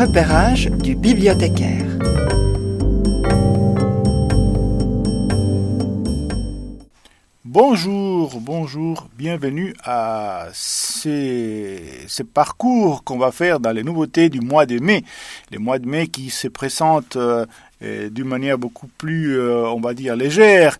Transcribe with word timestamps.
repérage 0.00 0.70
du 0.70 0.94
bibliothécaire. 0.94 1.84
Bonjour, 7.52 8.38
bonjour, 8.40 9.08
bienvenue 9.18 9.74
à 9.82 10.46
ces, 10.52 11.82
ces 12.06 12.22
parcours 12.22 13.02
qu'on 13.02 13.18
va 13.18 13.32
faire 13.32 13.58
dans 13.58 13.72
les 13.72 13.82
nouveautés 13.82 14.28
du 14.28 14.40
mois 14.40 14.66
de 14.66 14.78
mai. 14.78 15.02
Les 15.50 15.58
mois 15.58 15.80
de 15.80 15.88
mai 15.88 16.06
qui 16.06 16.30
se 16.30 16.46
présentent 16.46 17.18
euh, 17.82 18.10
d'une 18.10 18.26
manière 18.28 18.58
beaucoup 18.58 18.88
plus, 18.98 19.38
euh, 19.38 19.66
on 19.68 19.80
va 19.80 19.94
dire, 19.94 20.14
légère, 20.14 20.76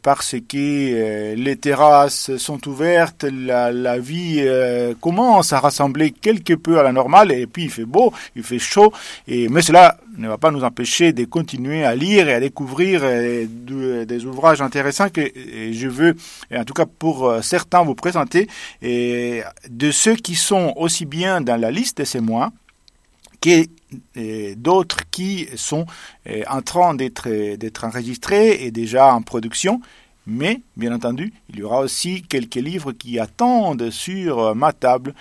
parce 0.00 0.34
que 0.48 0.56
euh, 0.56 1.34
les 1.34 1.56
terrasses 1.56 2.34
sont 2.38 2.66
ouvertes, 2.66 3.24
la, 3.24 3.98
vie 3.98 4.42
commence 5.00 5.52
à 5.52 5.60
rassembler 5.60 6.10
quelque 6.10 6.54
peu 6.54 6.78
à 6.78 6.82
la 6.82 6.92
normale, 6.92 7.32
et 7.32 7.46
puis 7.46 7.64
il 7.64 7.70
fait 7.70 7.84
beau, 7.84 8.14
il 8.34 8.42
fait 8.42 8.58
chaud, 8.58 8.92
et 9.28 9.48
mais 9.48 9.60
cela 9.60 9.98
ne 10.16 10.28
va 10.28 10.38
pas 10.38 10.50
nous 10.50 10.64
empêcher 10.64 11.12
de 11.12 11.24
continuer 11.24 11.84
à 11.84 11.94
lire 11.94 12.28
et 12.28 12.34
à 12.34 12.40
découvrir 12.40 13.02
de, 13.02 14.04
des 14.04 14.24
ouvrages 14.26 14.60
intéressants 14.60 15.08
que 15.08 15.22
je 15.72 15.88
veux, 15.88 16.14
en 16.54 16.64
tout 16.64 16.74
cas 16.74 16.86
pour 16.86 17.32
certains, 17.42 17.82
vous 17.82 17.94
présenter, 17.94 18.48
de 18.82 19.90
ceux 19.90 20.14
qui 20.16 20.34
sont 20.34 20.74
aussi 20.76 21.06
bien 21.06 21.40
dans 21.40 21.60
la 21.60 21.70
liste 21.70 21.98
de 21.98 22.04
ces 22.04 22.20
mois, 22.20 22.52
et 23.46 24.54
d'autres 24.56 24.98
qui 25.10 25.48
sont 25.56 25.86
euh, 26.28 26.42
en 26.48 26.62
train 26.62 26.94
d'être 26.94 27.28
enregistrés 27.84 28.64
et 28.64 28.70
déjà 28.70 29.12
en 29.12 29.22
production. 29.22 29.80
Mais, 30.26 30.60
bien 30.76 30.94
entendu, 30.94 31.32
il 31.50 31.58
y 31.58 31.62
aura 31.62 31.80
aussi 31.80 32.22
quelques 32.22 32.54
livres 32.54 32.92
qui 32.92 33.18
attendent 33.18 33.90
sur 33.90 34.38
euh, 34.38 34.54
ma 34.54 34.72
table, 34.72 35.14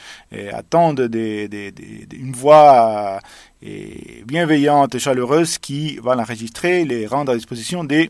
attendent 0.54 1.02
des, 1.02 1.48
des, 1.48 1.72
des, 1.72 2.08
une 2.14 2.34
voix 2.34 3.20
euh, 3.64 4.24
bienveillante 4.26 4.96
et 4.96 5.00
chaleureuse 5.00 5.60
qui 5.60 5.98
va 5.98 6.16
l'enregistrer 6.16 6.82
et 6.82 6.86
les 6.86 7.06
rendre 7.06 7.32
à 7.32 7.36
disposition 7.36 7.84
de 7.84 8.10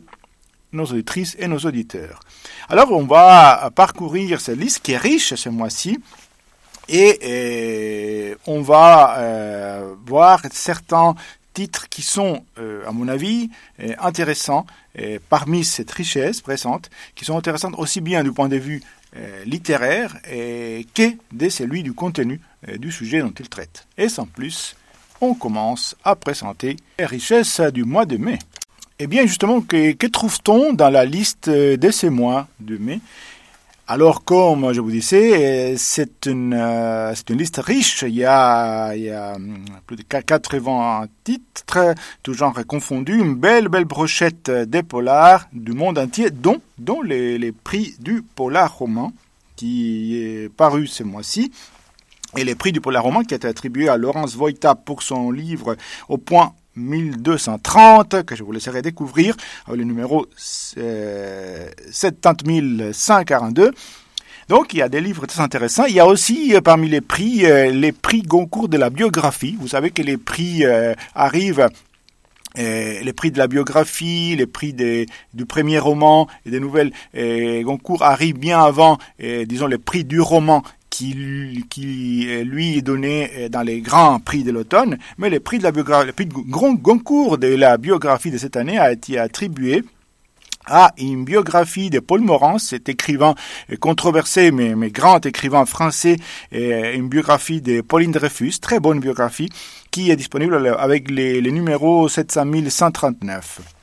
nos 0.72 0.84
auditrices 0.84 1.36
et 1.38 1.46
nos 1.46 1.58
auditeurs. 1.58 2.20
Alors, 2.70 2.90
on 2.90 3.04
va 3.04 3.70
parcourir 3.74 4.40
cette 4.40 4.58
liste 4.58 4.80
qui 4.80 4.92
est 4.92 4.96
riche 4.96 5.34
ce 5.34 5.50
mois-ci 5.50 5.98
et, 6.88 8.34
on 8.46 8.62
va 8.62 9.18
euh, 9.18 9.94
voir 10.06 10.40
certains 10.52 11.14
titres 11.52 11.88
qui 11.88 12.02
sont, 12.02 12.44
euh, 12.58 12.86
à 12.86 12.92
mon 12.92 13.08
avis, 13.08 13.50
intéressants 13.98 14.66
parmi 15.28 15.64
cette 15.64 15.90
richesse 15.90 16.40
présente, 16.40 16.90
qui 17.14 17.24
sont 17.24 17.36
intéressantes 17.36 17.74
aussi 17.78 18.00
bien 18.00 18.22
du 18.22 18.32
point 18.32 18.48
de 18.48 18.56
vue 18.56 18.82
littéraire 19.46 20.16
que 20.22 21.12
de 21.32 21.48
celui 21.48 21.82
du 21.82 21.92
contenu 21.94 22.40
du 22.78 22.92
sujet 22.92 23.20
dont 23.20 23.32
il 23.38 23.48
traite. 23.48 23.86
Et 23.96 24.08
sans 24.08 24.26
plus, 24.26 24.76
on 25.20 25.34
commence 25.34 25.96
à 26.04 26.14
présenter 26.14 26.76
les 26.98 27.06
richesses 27.06 27.60
du 27.60 27.84
mois 27.84 28.04
de 28.04 28.18
mai. 28.18 28.38
Eh 28.98 29.06
bien, 29.06 29.26
justement, 29.26 29.60
que 29.62 30.06
trouve-t-on 30.06 30.74
dans 30.74 30.90
la 30.90 31.04
liste 31.04 31.48
de 31.48 31.90
ces 31.90 32.10
mois 32.10 32.48
de 32.60 32.76
mai? 32.76 33.00
Alors, 33.88 34.22
comme 34.22 34.72
je 34.72 34.80
vous 34.80 34.92
disais, 34.92 35.74
c'est 35.76 36.26
une, 36.26 36.54
euh, 36.54 37.12
c'est 37.16 37.30
une 37.30 37.38
liste 37.38 37.58
riche. 37.58 38.04
Il 38.06 38.14
y, 38.14 38.24
a, 38.24 38.92
hum, 39.34 39.64
plus 39.86 39.96
de 39.96 40.02
80 40.02 41.06
titres, 41.24 41.94
tout 42.22 42.32
genre 42.32 42.54
confondus, 42.66 43.18
une 43.18 43.34
belle, 43.34 43.68
belle 43.68 43.84
brochette 43.84 44.50
des 44.50 44.84
polars 44.84 45.48
du 45.52 45.72
monde 45.72 45.98
entier, 45.98 46.30
dont, 46.30 46.60
dont 46.78 47.02
les, 47.02 47.52
prix 47.52 47.96
du 47.98 48.22
polar 48.22 48.78
roman, 48.78 49.12
qui 49.56 50.16
est 50.16 50.48
paru 50.48 50.86
ce 50.86 51.02
mois-ci. 51.02 51.50
Et 52.36 52.44
les 52.44 52.54
prix 52.54 52.70
du 52.70 52.80
polar 52.80 53.02
roman 53.02 53.24
qui 53.24 53.34
a 53.34 53.36
été 53.36 53.48
attribué 53.48 53.88
à 53.88 53.96
Laurence 53.96 54.36
Voita 54.36 54.76
pour 54.76 55.02
son 55.02 55.32
livre 55.32 55.76
Au 56.08 56.18
point 56.18 56.54
1230 56.76 58.24
que 58.24 58.36
je 58.36 58.42
vous 58.42 58.52
laisserai 58.52 58.82
découvrir 58.82 59.36
avec 59.66 59.78
le 59.78 59.84
numéro 59.84 60.26
euh, 60.78 61.68
70142. 61.90 63.72
Donc 64.48 64.74
il 64.74 64.78
y 64.78 64.82
a 64.82 64.88
des 64.88 65.00
livres 65.00 65.26
très 65.26 65.40
intéressants. 65.40 65.86
Il 65.86 65.94
y 65.94 66.00
a 66.00 66.06
aussi 66.06 66.54
euh, 66.54 66.60
parmi 66.60 66.88
les 66.88 67.00
prix 67.00 67.46
euh, 67.46 67.70
les 67.70 67.92
prix 67.92 68.22
Goncourt 68.22 68.68
de 68.68 68.76
la 68.76 68.90
biographie. 68.90 69.56
Vous 69.58 69.68
savez 69.68 69.90
que 69.90 70.02
les 70.02 70.16
prix 70.16 70.64
euh, 70.64 70.94
arrivent 71.14 71.68
les 72.54 73.14
prix 73.14 73.30
de 73.30 73.38
la 73.38 73.46
biographie, 73.46 74.36
les 74.36 74.44
prix 74.46 74.74
du 74.74 75.46
premier 75.46 75.78
roman 75.78 76.28
et 76.44 76.50
des 76.50 76.60
nouvelles 76.60 76.92
Goncourt 77.64 78.02
arrivent 78.02 78.38
bien 78.38 78.60
avant, 78.60 78.98
disons, 79.18 79.66
les 79.66 79.78
prix 79.78 80.04
du 80.04 80.20
roman 80.20 80.62
qui, 81.02 81.64
qui 81.68 82.26
lui 82.44 82.78
est 82.78 82.82
donné 82.82 83.30
euh, 83.36 83.48
dans 83.48 83.62
les 83.62 83.80
grands 83.80 84.20
prix 84.20 84.44
de 84.44 84.52
l'automne, 84.52 84.98
mais 85.18 85.30
le 85.30 85.40
prix 85.40 85.58
de 85.58 85.64
la 85.64 85.72
biographie, 85.72 86.06
le 86.06 86.12
prix 86.12 86.26
de 86.26 86.32
grand 86.32 86.76
concours 86.76 87.38
de 87.38 87.48
la 87.48 87.76
biographie 87.76 88.30
de 88.30 88.38
cette 88.38 88.56
année 88.56 88.78
a 88.78 88.92
été 88.92 89.18
attribué 89.18 89.82
à 90.66 90.92
une 90.96 91.24
biographie 91.24 91.90
de 91.90 91.98
Paul 91.98 92.20
Morand, 92.20 92.58
cet 92.58 92.88
écrivain 92.88 93.34
controversé 93.80 94.52
mais, 94.52 94.90
grand 94.90 95.26
écrivain 95.26 95.66
français, 95.66 96.18
une 96.52 97.08
biographie 97.08 97.60
de 97.60 97.80
Pauline 97.80 98.12
Dreyfus, 98.12 98.60
très 98.60 98.78
bonne 98.78 99.00
biographie, 99.00 99.48
qui 99.90 100.12
est 100.12 100.16
disponible 100.16 100.72
avec 100.78 101.10
les, 101.10 101.40
les 101.40 101.50
numéros 101.50 102.08
700 102.08 102.44
139. 102.68 103.81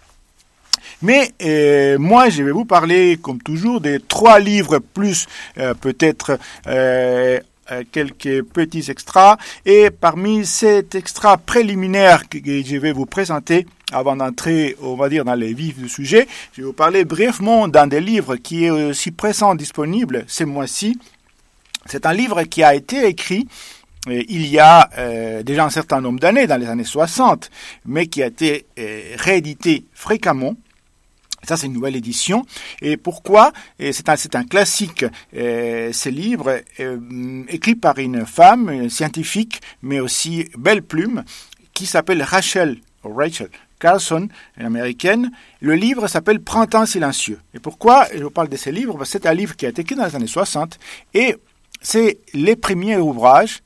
Mais 1.01 1.31
euh, 1.41 1.97
moi, 1.97 2.29
je 2.29 2.43
vais 2.43 2.51
vous 2.51 2.65
parler, 2.65 3.17
comme 3.21 3.41
toujours, 3.41 3.79
des 3.79 3.99
trois 3.99 4.39
livres 4.39 4.79
plus 4.79 5.27
euh, 5.57 5.73
peut-être 5.73 6.37
euh, 6.67 7.39
quelques 7.91 8.43
petits 8.43 8.91
extras. 8.91 9.37
Et 9.65 9.91
parmi 9.91 10.45
ces 10.45 10.85
extras 10.93 11.37
préliminaires 11.37 12.27
que 12.27 12.39
je 12.39 12.77
vais 12.77 12.91
vous 12.91 13.05
présenter, 13.05 13.65
avant 13.93 14.15
d'entrer, 14.17 14.75
on 14.81 14.95
va 14.95 15.07
dire, 15.07 15.23
dans 15.23 15.35
les 15.35 15.53
vifs 15.53 15.79
du 15.79 15.87
sujet, 15.87 16.27
je 16.53 16.61
vais 16.61 16.67
vous 16.67 16.73
parler 16.73 17.05
brièvement 17.05 17.67
d'un 17.67 17.87
des 17.87 18.01
livres 18.01 18.35
qui 18.35 18.65
est 18.65 18.69
aussi 18.69 19.11
présent 19.11 19.55
disponible 19.55 20.25
ce 20.27 20.43
mois-ci. 20.43 20.99
C'est 21.85 22.05
un 22.05 22.13
livre 22.13 22.43
qui 22.43 22.61
a 22.61 22.75
été 22.75 23.05
écrit 23.05 23.47
il 24.07 24.47
y 24.47 24.57
a 24.59 24.89
déjà 25.43 25.65
un 25.65 25.69
certain 25.69 25.99
nombre 26.01 26.19
d'années, 26.19 26.47
dans 26.47 26.55
les 26.57 26.67
années 26.67 26.85
60, 26.85 27.51
mais 27.85 28.07
qui 28.07 28.23
a 28.23 28.27
été 28.27 28.65
réédité 29.17 29.85
fréquemment 29.93 30.55
ça, 31.47 31.57
c'est 31.57 31.67
une 31.67 31.73
nouvelle 31.73 31.95
édition. 31.95 32.45
Et 32.81 32.97
pourquoi? 32.97 33.51
C'est 33.79 34.35
un, 34.35 34.43
classique, 34.43 35.05
euh, 35.35 35.91
ce 35.93 36.09
livre, 36.09 36.61
euh, 36.79 37.43
écrit 37.47 37.75
par 37.75 37.97
une 37.97 38.25
femme 38.25 38.89
scientifique, 38.89 39.61
mais 39.81 39.99
aussi 39.99 40.49
belle 40.57 40.83
plume, 40.83 41.23
qui 41.73 41.85
s'appelle 41.85 42.21
Rachel, 42.23 42.77
Rachel 43.03 43.49
Carlson, 43.79 44.27
une 44.57 44.65
américaine. 44.65 45.31
Le 45.61 45.75
livre 45.75 46.07
s'appelle 46.07 46.41
Printemps 46.41 46.85
silencieux. 46.85 47.39
Et 47.53 47.59
pourquoi 47.59 48.07
je 48.13 48.23
vous 48.23 48.29
parle 48.29 48.49
de 48.49 48.57
ce 48.57 48.69
livre 48.69 49.05
C'est 49.05 49.25
un 49.25 49.33
livre 49.33 49.55
qui 49.55 49.65
a 49.65 49.69
été 49.69 49.81
écrit 49.81 49.95
dans 49.95 50.05
les 50.05 50.15
années 50.15 50.27
60 50.27 50.77
et 51.13 51.37
c'est 51.81 52.19
les 52.33 52.57
premiers 52.57 52.97
ouvrages 52.97 53.61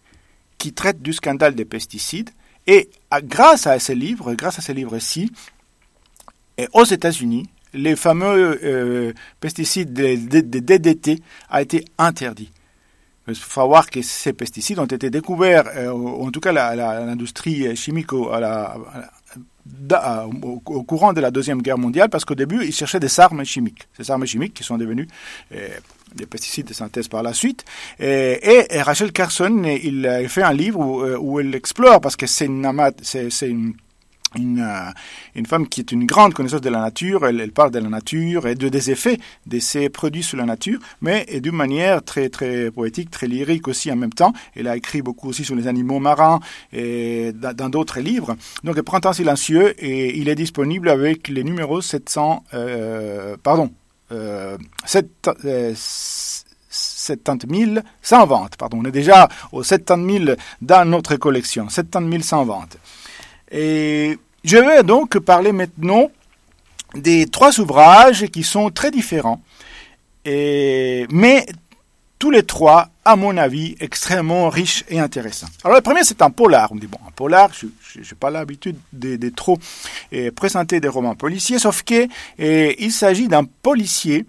qui 0.60 0.72
traitent 0.74 1.02
du 1.02 1.14
scandale 1.14 1.56
des 1.56 1.66
pesticides. 1.66 2.30
Et 2.68 2.90
grâce 3.24 3.68
à 3.68 3.80
ce 3.80 3.92
livre, 3.92 4.36
grâce 4.36 4.60
à 4.60 4.62
ce 4.62 4.72
livre-ci, 4.72 5.32
aux 6.74 6.86
États-Unis, 6.86 7.50
les 7.74 7.96
fameux 7.96 8.60
euh, 8.64 9.14
pesticides 9.40 9.94
de, 9.94 10.16
DDT 10.42 11.20
a 11.50 11.62
été 11.62 11.86
interdit. 11.98 12.52
Il 13.28 13.36
faut 13.36 13.62
savoir 13.62 13.90
que 13.90 14.02
ces 14.02 14.34
pesticides 14.34 14.80
ont 14.80 14.86
été 14.86 15.10
découverts, 15.10 15.64
euh, 15.76 15.92
en 15.92 16.30
tout 16.30 16.42
cas 16.42 16.52
l'industrie 16.52 17.74
chimique 17.76 18.12
au, 18.12 18.30
courant 20.86 21.14
de 21.14 21.22
la 21.22 21.32
Deuxième 21.32 21.62
Guerre 21.62 21.78
mondiale, 21.78 22.10
parce 22.10 22.26
qu'au 22.26 22.36
début, 22.36 22.66
ils 22.66 22.74
cherchaient 22.74 23.00
des 23.00 23.20
armes 23.22 23.46
chimiques. 23.46 23.88
Ces 23.98 24.12
armes 24.12 24.26
chimiques 24.26 24.54
qui 24.54 24.64
sont 24.66 24.78
devenues 24.78 25.08
euh, 25.56 25.70
des 26.16 26.26
pesticides 26.26 26.68
de 26.68 26.74
synthèse 26.74 27.08
par 27.08 27.24
la 27.24 27.34
suite. 27.34 27.64
Et, 27.98 28.68
Rachel 28.82 29.14
Carson, 29.14 29.64
il 29.64 30.28
fait 30.28 30.44
un 30.44 30.54
livre 30.54 30.82
où, 30.82 31.02
où 31.02 31.40
elle 31.40 31.56
explore, 31.56 32.02
parce 32.02 32.18
que 32.18 32.28
c'est 32.28 32.50
c'est 33.02 33.50
une 33.50 33.74
une, 34.36 34.60
euh, 34.60 34.92
une, 35.36 35.46
femme 35.46 35.68
qui 35.68 35.82
est 35.82 35.92
une 35.92 36.06
grande 36.06 36.34
connaisseuse 36.34 36.62
de 36.62 36.70
la 36.70 36.80
nature, 36.80 37.26
elle, 37.26 37.40
elle, 37.40 37.52
parle 37.52 37.72
de 37.72 37.80
la 37.80 37.90
nature 37.90 38.48
et 38.48 38.56
de, 38.56 38.70
des 38.70 38.92
effets 38.92 39.20
de 39.46 39.60
ces 39.60 39.90
produits 39.90 40.24
sur 40.24 40.38
la 40.38 40.46
nature, 40.46 40.80
mais 41.02 41.26
d'une 41.42 41.56
manière 41.56 42.04
très 42.04 42.30
très 42.30 42.72
poétique, 42.72 43.12
très 43.12 43.28
lyrique 43.28 43.68
aussi 43.68 43.92
en 43.92 43.96
même 43.96 44.14
temps. 44.14 44.34
Elle 44.56 44.68
a 44.68 44.76
écrit 44.76 45.02
beaucoup 45.02 45.30
aussi 45.30 45.44
sur 45.44 45.56
les 45.56 45.68
animaux 45.68 46.00
marins 46.00 46.40
et 46.72 47.32
dans 47.34 47.70
d'autres 47.70 48.00
livres. 48.00 48.36
Donc 48.64 48.82
Printemps 48.82 49.14
silencieux 49.14 49.74
et 49.84 50.18
il 50.18 50.30
est 50.30 50.36
disponible 50.36 50.90
avec 50.90 51.28
les 51.28 51.44
numéros 51.44 51.82
700, 51.82 52.44
euh, 52.54 53.38
pardon, 53.42 53.72
euh, 54.12 54.58
7, 54.86 55.30
euh, 55.46 55.74
70 55.76 57.66
000 57.74 57.86
sans 58.02 58.26
vente. 58.26 58.56
Pardon, 58.58 58.80
on 58.82 58.86
est 58.86 58.92
déjà 58.92 59.28
aux 59.52 59.64
70 59.64 60.26
000 60.26 60.38
dans 60.62 60.88
notre 60.90 61.16
collection, 61.16 61.70
70 61.70 62.10
000 62.10 62.24
sans 62.24 62.46
vente. 62.46 62.78
Et 63.52 64.18
je 64.44 64.58
vais 64.58 64.84
donc 64.84 65.18
parler 65.20 65.52
maintenant 65.52 66.10
des 66.96 67.28
trois 67.28 67.60
ouvrages 67.60 68.28
qui 68.28 68.44
sont 68.44 68.70
très 68.70 68.92
différents, 68.92 69.42
mais 70.26 71.46
tous 72.20 72.32
les 72.32 72.44
trois 72.44 72.90
à 73.06 73.16
mon 73.16 73.36
avis, 73.36 73.76
extrêmement 73.80 74.50
riche 74.50 74.86
et 74.88 75.00
intéressant. 75.00 75.48
Alors 75.64 75.76
le 75.76 75.82
premier, 75.82 76.06
c'est 76.06 76.22
un 76.22 76.30
polar. 76.30 76.72
On 76.72 76.76
dit, 76.76 76.88
bon, 76.88 77.00
un 77.06 77.12
polar, 77.12 77.52
je 77.54 77.68
n'ai 77.98 78.06
pas 78.18 78.30
l'habitude 78.30 78.78
de, 78.94 79.30
trop 79.30 79.60
présenter 80.36 80.80
des 80.80 80.88
romans 80.88 81.16
policiers, 81.16 81.60
sauf 81.60 81.84
que 81.84 82.08
il 82.40 82.92
s'agit 82.92 83.28
d'un 83.28 83.44
policier 83.44 84.26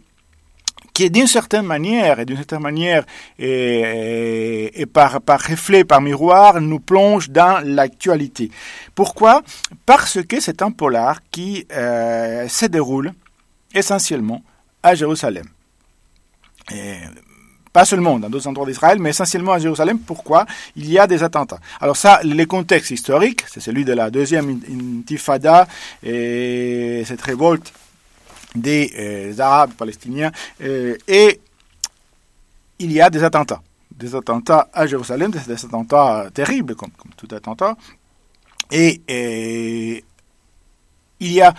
qui 0.94 1.10
d'une 1.10 1.26
certaine 1.26 1.66
manière, 1.66 2.20
et 2.20 2.24
d'une 2.24 2.36
certaine 2.36 2.62
manière, 2.62 3.04
et, 3.38 4.86
par, 4.92 5.20
par 5.20 5.40
reflet, 5.40 5.84
par 5.84 6.00
miroir, 6.00 6.60
nous 6.60 6.78
plonge 6.78 7.30
dans 7.30 7.60
l'actualité. 7.64 8.50
Pourquoi? 8.94 9.42
Parce 9.84 10.22
que 10.22 10.40
c'est 10.40 10.62
un 10.62 10.70
polar 10.70 11.18
qui 11.32 11.66
euh, 11.72 12.46
se 12.48 12.66
déroule 12.66 13.12
essentiellement 13.74 14.40
à 14.82 14.94
Jérusalem. 14.94 15.46
Pas 17.72 17.84
seulement 17.84 18.20
dans 18.20 18.30
d'autres 18.30 18.46
endroits 18.46 18.66
d'Israël, 18.66 19.00
mais 19.00 19.10
essentiellement 19.10 19.52
à 19.52 19.58
Jérusalem. 19.58 19.98
Pourquoi? 19.98 20.46
Il 20.76 20.88
y 20.88 20.96
a 20.96 21.08
des 21.08 21.24
attentats. 21.24 21.58
Alors 21.80 21.96
ça, 21.96 22.20
les 22.22 22.46
contextes 22.46 22.92
historiques, 22.92 23.42
c'est 23.48 23.58
celui 23.58 23.84
de 23.84 23.92
la 23.92 24.10
deuxième 24.10 24.60
intifada 25.00 25.66
et 26.04 27.02
cette 27.04 27.20
révolte 27.20 27.72
des 28.54 28.92
euh, 28.96 29.38
Arabes 29.38 29.72
palestiniens, 29.72 30.30
euh, 30.62 30.96
et 31.08 31.40
il 32.78 32.92
y 32.92 33.00
a 33.00 33.10
des 33.10 33.24
attentats. 33.24 33.62
Des 33.90 34.14
attentats 34.14 34.68
à 34.72 34.86
Jérusalem, 34.86 35.30
des, 35.30 35.50
attentats 35.50 36.28
terribles, 36.32 36.74
comme, 36.74 36.90
tout 37.16 37.28
attentat. 37.34 37.76
Et, 38.70 40.02
il 41.20 41.32
y 41.32 41.40
a 41.40 41.54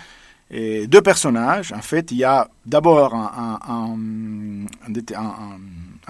euh, 0.54 0.86
deux 0.86 1.02
personnages. 1.02 1.72
En 1.72 1.82
fait, 1.82 2.12
il 2.12 2.18
y 2.18 2.24
a 2.24 2.48
d'abord 2.66 3.16
un, 3.16 3.60
un, 3.68 4.68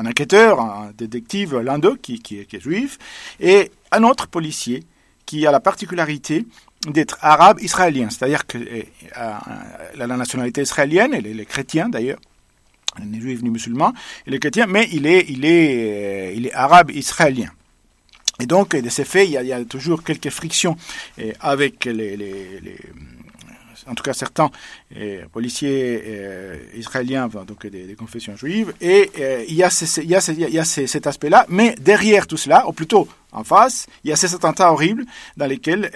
enquêteur, 0.06 0.60
un 0.60 0.92
détective, 0.98 1.58
l'un 1.58 1.80
d'eux, 1.80 1.96
qui, 1.96 2.22
est 2.30 2.60
juif, 2.60 2.98
et 3.40 3.72
un 3.92 4.04
autre 4.04 4.28
policier 4.28 4.84
qui 5.26 5.46
a 5.48 5.52
la 5.52 5.60
particularité 5.60 6.46
d'être 6.92 7.18
arabe 7.22 7.60
israélien, 7.62 8.10
c'est-à-dire 8.10 8.46
que 8.46 8.58
euh, 8.58 8.84
euh, 9.18 9.32
la 9.96 10.08
nationalité 10.08 10.62
israélienne, 10.62 11.14
et 11.14 11.22
les, 11.22 11.46
chrétiens 11.46 11.90
d'ailleurs, 11.90 12.20
ni 13.04 13.20
juif 13.20 13.42
ni 13.42 13.50
musulman, 13.50 13.94
il 14.28 14.34
est 14.34 14.40
chrétien, 14.40 14.68
mais 14.68 14.88
il 14.92 15.06
est, 15.06 15.26
il 15.30 15.46
est, 15.46 16.30
euh, 16.30 16.34
il 16.36 16.48
est 16.48 16.54
arabe 16.54 16.92
israélien. 16.92 17.50
Et 18.40 18.46
donc, 18.46 18.76
de 18.76 18.90
ces 18.90 19.06
faits, 19.06 19.30
il 19.30 19.34
y 19.34 19.54
a, 19.54 19.64
toujours 19.64 20.04
quelques 20.04 20.30
frictions 20.30 20.76
avec 21.40 21.86
les, 21.86 22.60
en 23.88 23.96
tout 23.96 24.04
cas 24.04 24.12
certains 24.12 24.52
policiers 25.32 26.04
israéliens, 26.76 27.30
donc 27.30 27.66
des, 27.66 27.96
confessions 27.96 28.36
juives, 28.36 28.74
et 28.82 29.10
il 29.48 29.56
y 29.56 29.64
a, 29.64 29.70
il 30.04 30.10
y 30.10 30.16
a, 30.16 30.32
il 30.34 30.54
y 30.54 30.60
a 30.60 30.66
cet 30.66 31.08
aspect-là, 31.08 31.46
mais 31.48 31.76
derrière 31.80 32.28
tout 32.28 32.36
cela, 32.36 32.68
ou 32.68 32.74
plutôt 32.74 33.08
en 33.32 33.46
face, 33.46 33.88
il 34.04 34.10
y 34.10 34.14
a 34.14 34.18
ces 34.18 34.36
attentats 34.36 34.74
horribles 34.74 35.06
dans 35.38 35.48
lesquels 35.48 35.90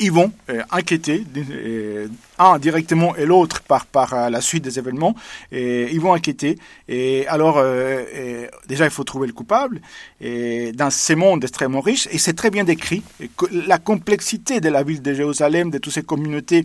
ils 0.00 0.12
vont 0.12 0.32
euh, 0.50 0.62
enquêter, 0.70 1.24
euh, 1.36 2.06
un 2.38 2.58
directement 2.58 3.16
et 3.16 3.26
l'autre 3.26 3.62
par, 3.62 3.86
par 3.86 4.14
euh, 4.14 4.30
la 4.30 4.40
suite 4.40 4.62
des 4.62 4.78
événements, 4.78 5.16
et 5.50 5.90
ils 5.90 6.00
vont 6.00 6.12
enquêter. 6.12 6.58
Et 6.88 7.26
alors, 7.26 7.62
déjà, 8.68 8.84
il 8.84 8.90
faut 8.90 9.04
trouver 9.04 9.26
le 9.26 9.32
coupable. 9.32 9.80
Et 10.20 10.72
dans 10.72 10.90
ces 10.90 11.14
mondes 11.14 11.42
extrêmement 11.42 11.80
riches, 11.80 12.08
et 12.12 12.18
c'est 12.18 12.34
très 12.34 12.50
bien 12.50 12.64
décrit, 12.64 13.02
la 13.50 13.78
complexité 13.78 14.60
de 14.60 14.68
la 14.68 14.82
ville 14.82 15.02
de 15.02 15.12
Jérusalem, 15.12 15.70
de 15.70 15.78
toutes 15.78 15.94
ces 15.94 16.02
communautés 16.02 16.64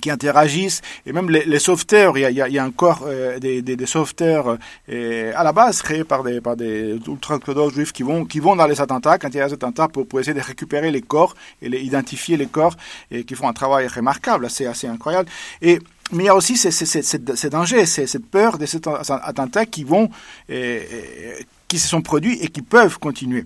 qui 0.00 0.10
interagissent 0.10 0.80
et 1.06 1.12
même 1.12 1.30
les, 1.30 1.44
les 1.44 1.58
sauveteurs 1.58 2.16
il 2.18 2.22
y 2.22 2.40
a, 2.40 2.48
il 2.48 2.54
y 2.54 2.58
a 2.58 2.64
encore 2.64 3.04
euh, 3.06 3.38
des, 3.38 3.62
des, 3.62 3.76
des, 3.76 3.86
sauveteurs 3.86 4.58
euh, 4.90 5.32
à 5.34 5.42
la 5.42 5.52
base 5.52 5.82
créés 5.82 6.04
par 6.04 6.22
des 6.22 6.40
par 6.40 6.56
des 6.56 6.98
ultra 7.06 7.38
juifs 7.70 7.92
qui 7.92 8.02
vont 8.02 8.24
qui 8.24 8.40
vont 8.40 8.56
dans 8.56 8.66
les 8.66 8.80
attentats 8.80 9.18
quand 9.18 9.28
il 9.28 9.36
y 9.36 9.40
a 9.40 9.48
des 9.48 9.54
attentats 9.54 9.88
pour, 9.88 10.06
pour 10.06 10.20
essayer 10.20 10.34
de 10.34 10.44
récupérer 10.44 10.90
les 10.90 11.02
corps 11.02 11.34
et 11.62 11.68
les, 11.68 11.80
identifier 11.80 12.36
les 12.36 12.46
corps 12.46 12.74
et 13.10 13.24
qui 13.24 13.34
font 13.34 13.48
un 13.48 13.52
travail 13.52 13.86
remarquable 13.86 14.46
assez 14.46 14.66
assez 14.66 14.86
incroyable 14.86 15.28
et 15.62 15.78
mais 16.10 16.24
il 16.24 16.26
y 16.26 16.30
a 16.30 16.34
aussi 16.34 16.56
ces, 16.56 16.70
ces, 16.70 16.86
ces, 16.86 17.02
ces 17.02 17.50
dangers, 17.50 17.84
cette 17.84 18.26
peur 18.26 18.56
de 18.56 18.64
ces 18.66 18.80
attentats 19.08 19.66
qui 19.66 19.84
vont, 19.84 20.08
euh, 20.50 20.80
qui 21.68 21.78
se 21.78 21.86
sont 21.86 22.00
produits 22.00 22.38
et 22.40 22.48
qui 22.48 22.62
peuvent 22.62 22.98
continuer. 22.98 23.44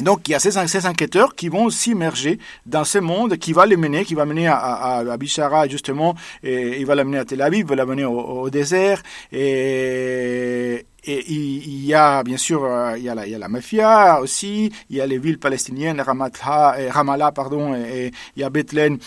Donc 0.00 0.28
il 0.28 0.32
y 0.32 0.34
a 0.34 0.38
ces, 0.38 0.86
enquêteurs 0.86 1.34
qui 1.34 1.48
vont 1.48 1.70
s'immerger 1.70 2.38
dans 2.66 2.84
ce 2.84 2.98
monde, 2.98 3.36
qui 3.36 3.52
va 3.52 3.66
les 3.66 3.76
mener, 3.76 4.04
qui 4.04 4.14
va 4.14 4.24
mener 4.24 4.48
à, 4.48 4.56
à, 4.56 5.16
Bishara 5.16 5.68
justement, 5.68 6.14
et 6.42 6.78
il 6.80 6.86
va 6.86 6.94
l'amener 6.94 7.18
à 7.18 7.24
Tel 7.24 7.42
Aviv, 7.42 7.60
il 7.60 7.66
va 7.66 7.76
l'amener 7.76 8.04
au, 8.04 8.18
au, 8.18 8.50
désert, 8.50 9.02
et, 9.32 10.86
il 11.06 11.86
y 11.86 11.94
a 11.94 12.22
bien 12.22 12.36
sûr 12.36 12.64
euh, 12.64 12.98
il 12.98 13.04
y 13.04 13.08
a 13.08 13.14
la, 13.14 13.48
mafia 13.48 14.20
aussi, 14.20 14.70
il 14.90 14.96
y 14.96 15.00
a 15.00 15.06
les 15.06 15.18
villes 15.18 15.38
palestiniennes, 15.38 16.00
Ramallah, 16.00 16.76
Ramallah 16.90 17.32
pardon, 17.32 17.74
et, 17.74 18.12
il 18.36 18.40
y 18.40 18.44
a 18.44 18.50
Bethléem 18.50 18.98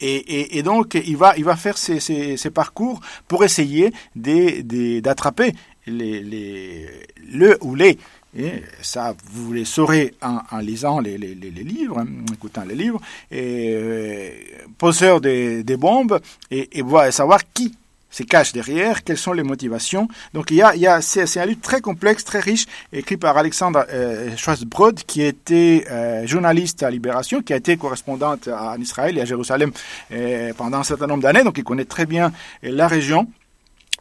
et, 0.00 0.62
donc, 0.62 0.94
il 0.94 1.16
va, 1.16 1.36
il 1.36 1.44
va 1.44 1.56
faire 1.56 1.78
ses, 1.78 2.50
parcours 2.52 3.00
pour 3.28 3.44
essayer 3.44 3.92
d'attraper 4.14 5.52
le 5.86 7.58
ou 7.60 7.74
les 7.74 7.98
et 8.36 8.62
ça, 8.82 9.14
vous 9.32 9.52
les 9.52 9.64
saurez 9.64 10.14
en, 10.22 10.58
lisant 10.58 11.00
les, 11.00 11.16
livres, 11.16 11.98
en 11.98 12.32
écoutant 12.32 12.64
les 12.64 12.74
livres, 12.74 13.00
et 13.30 13.72
euh, 13.74 14.30
poseur 14.78 15.20
des, 15.20 15.64
bombes, 15.78 16.20
et, 16.50 16.78
et 16.78 16.82
voir, 16.82 17.12
savoir 17.12 17.40
qui 17.52 17.72
se 18.16 18.22
cache 18.22 18.52
derrière, 18.52 19.04
quelles 19.04 19.18
sont 19.18 19.32
les 19.32 19.42
motivations. 19.42 20.08
Donc 20.32 20.50
il 20.50 20.56
y 20.56 20.62
a, 20.62 21.00
c'est, 21.00 21.38
un 21.38 21.46
livre 21.46 21.60
très 21.60 21.80
complexe, 21.80 22.24
très 22.24 22.40
riche, 22.40 22.66
écrit 22.92 23.16
par 23.16 23.36
Alexandre 23.36 23.84
euh, 23.92 24.34
Schwarzbrod, 24.36 25.00
qui 25.04 25.22
était 25.22 25.84
euh, 25.90 26.26
journaliste 26.26 26.82
à 26.82 26.90
Libération, 26.90 27.42
qui 27.42 27.52
a 27.52 27.56
été 27.56 27.76
correspondante 27.76 28.48
en 28.48 28.80
Israël 28.80 29.18
et 29.18 29.20
à 29.20 29.24
Jérusalem 29.24 29.70
euh, 30.12 30.52
pendant 30.56 30.78
un 30.78 30.84
certain 30.84 31.06
nombre 31.06 31.22
d'années, 31.22 31.44
donc 31.44 31.58
il 31.58 31.64
connaît 31.64 31.84
très 31.84 32.06
bien 32.06 32.32
la 32.62 32.88
région. 32.88 33.28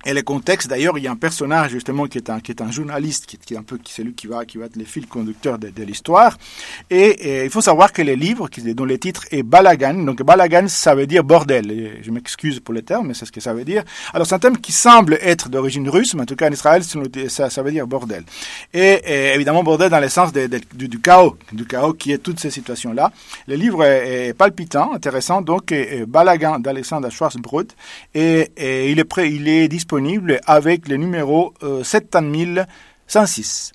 Et 0.03 0.13
le 0.13 0.21
contexte, 0.21 0.68
d'ailleurs, 0.68 0.97
il 0.97 1.03
y 1.03 1.07
a 1.07 1.12
un 1.12 1.15
personnage 1.15 1.71
justement 1.71 2.06
qui 2.06 2.19
est 2.19 2.30
un, 2.30 2.39
qui 2.39 2.51
est 2.51 2.62
un 2.62 2.69
journaliste, 2.69 3.25
qui, 3.25 3.53
est 3.53 3.57
un 3.57 3.63
peu 3.63 3.80
celui 3.86 4.13
qui 4.13 4.27
va, 4.27 4.45
qui 4.45 4.57
va 4.57 4.65
être 4.65 4.75
le 4.75 4.83
fil 4.83 5.07
conducteur 5.07 5.57
de, 5.57 5.83
l'histoire. 5.83 6.38
Et, 6.89 7.44
il 7.45 7.50
faut 7.50 7.62
savoir 7.62 7.92
que 7.92 8.01
les 8.01 8.15
livres, 8.15 8.47
dont 8.75 8.86
le 8.86 9.00
titre 9.00 9.25
est 9.31 9.42
Balagan, 9.42 9.95
donc 10.03 10.21
Balagan, 10.21 10.68
ça 10.68 10.94
veut 10.94 11.07
dire 11.07 11.24
bordel. 11.24 12.01
je 12.03 12.12
m'excuse 12.12 12.59
pour 12.59 12.74
le 12.74 12.83
terme, 12.83 13.07
mais 13.07 13.13
c'est 13.15 13.25
ce 13.25 13.31
que 13.31 13.42
ça 13.42 13.53
veut 13.53 13.63
dire. 13.63 13.83
Alors 14.13 14.27
c'est 14.27 14.36
un 14.36 14.39
terme 14.39 14.57
qui 14.57 14.71
semble 14.71 15.18
être 15.21 15.50
d'origine 15.50 15.89
russe, 15.89 16.13
mais 16.13 16.21
en 16.21 16.25
tout 16.25 16.36
cas 16.36 16.50
en 16.50 16.53
Israël, 16.53 16.83
ça, 17.27 17.50
ça 17.50 17.63
veut 17.63 17.71
dire 17.71 17.88
bordel. 17.88 18.25
Et, 18.74 19.01
évidemment 19.33 19.64
bordel 19.64 19.90
dans 19.90 19.99
le 19.99 20.09
sens 20.09 20.31
de, 20.31 20.47
du, 20.73 20.99
chaos, 20.99 21.35
du 21.52 21.66
chaos 21.66 21.94
qui 21.94 22.11
est 22.11 22.19
toutes 22.19 22.40
ces 22.40 22.52
situations-là. 22.52 23.11
Le 23.47 23.56
livre 23.56 23.83
est, 23.83 24.33
palpitant, 24.33 24.94
intéressant, 24.94 25.42
donc 25.42 25.73
Balagan 26.07 26.59
d'Alexandre 26.59 27.09
Schwarzbrod, 27.09 27.71
et, 28.14 28.52
et 28.56 28.92
il 28.92 28.99
est 28.99 29.04
prêt, 29.04 29.31
il 29.31 29.47
est 29.47 29.68
disponible 29.68 29.84
avec 30.45 30.87
le 30.87 30.97
numéro 30.97 31.54
euh, 31.63 31.83
7106. 31.83 33.71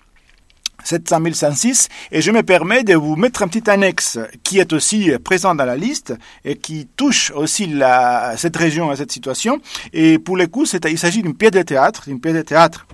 7106 0.82 1.88
et 2.10 2.22
je 2.22 2.30
me 2.30 2.42
permets 2.42 2.84
de 2.84 2.94
vous 2.94 3.14
mettre 3.14 3.42
un 3.42 3.48
petit 3.48 3.68
annexe 3.68 4.18
qui 4.42 4.58
est 4.58 4.72
aussi 4.72 5.10
présent 5.22 5.54
dans 5.54 5.66
la 5.66 5.76
liste 5.76 6.14
et 6.42 6.56
qui 6.56 6.88
touche 6.96 7.30
aussi 7.32 7.70
cette 8.38 8.56
région 8.56 8.88
à 8.88 8.96
cette 8.96 9.12
situation 9.12 9.60
et 9.92 10.18
pour 10.18 10.38
le 10.38 10.46
coup 10.46 10.64
il 10.64 10.98
s'agit 10.98 11.20
d'une 11.22 11.36
pièce 11.36 11.50
de 11.50 11.60
théâtre 11.60 12.08
une 12.08 12.18
pièce 12.18 12.34
de 12.34 12.42
théâtre 12.42 12.86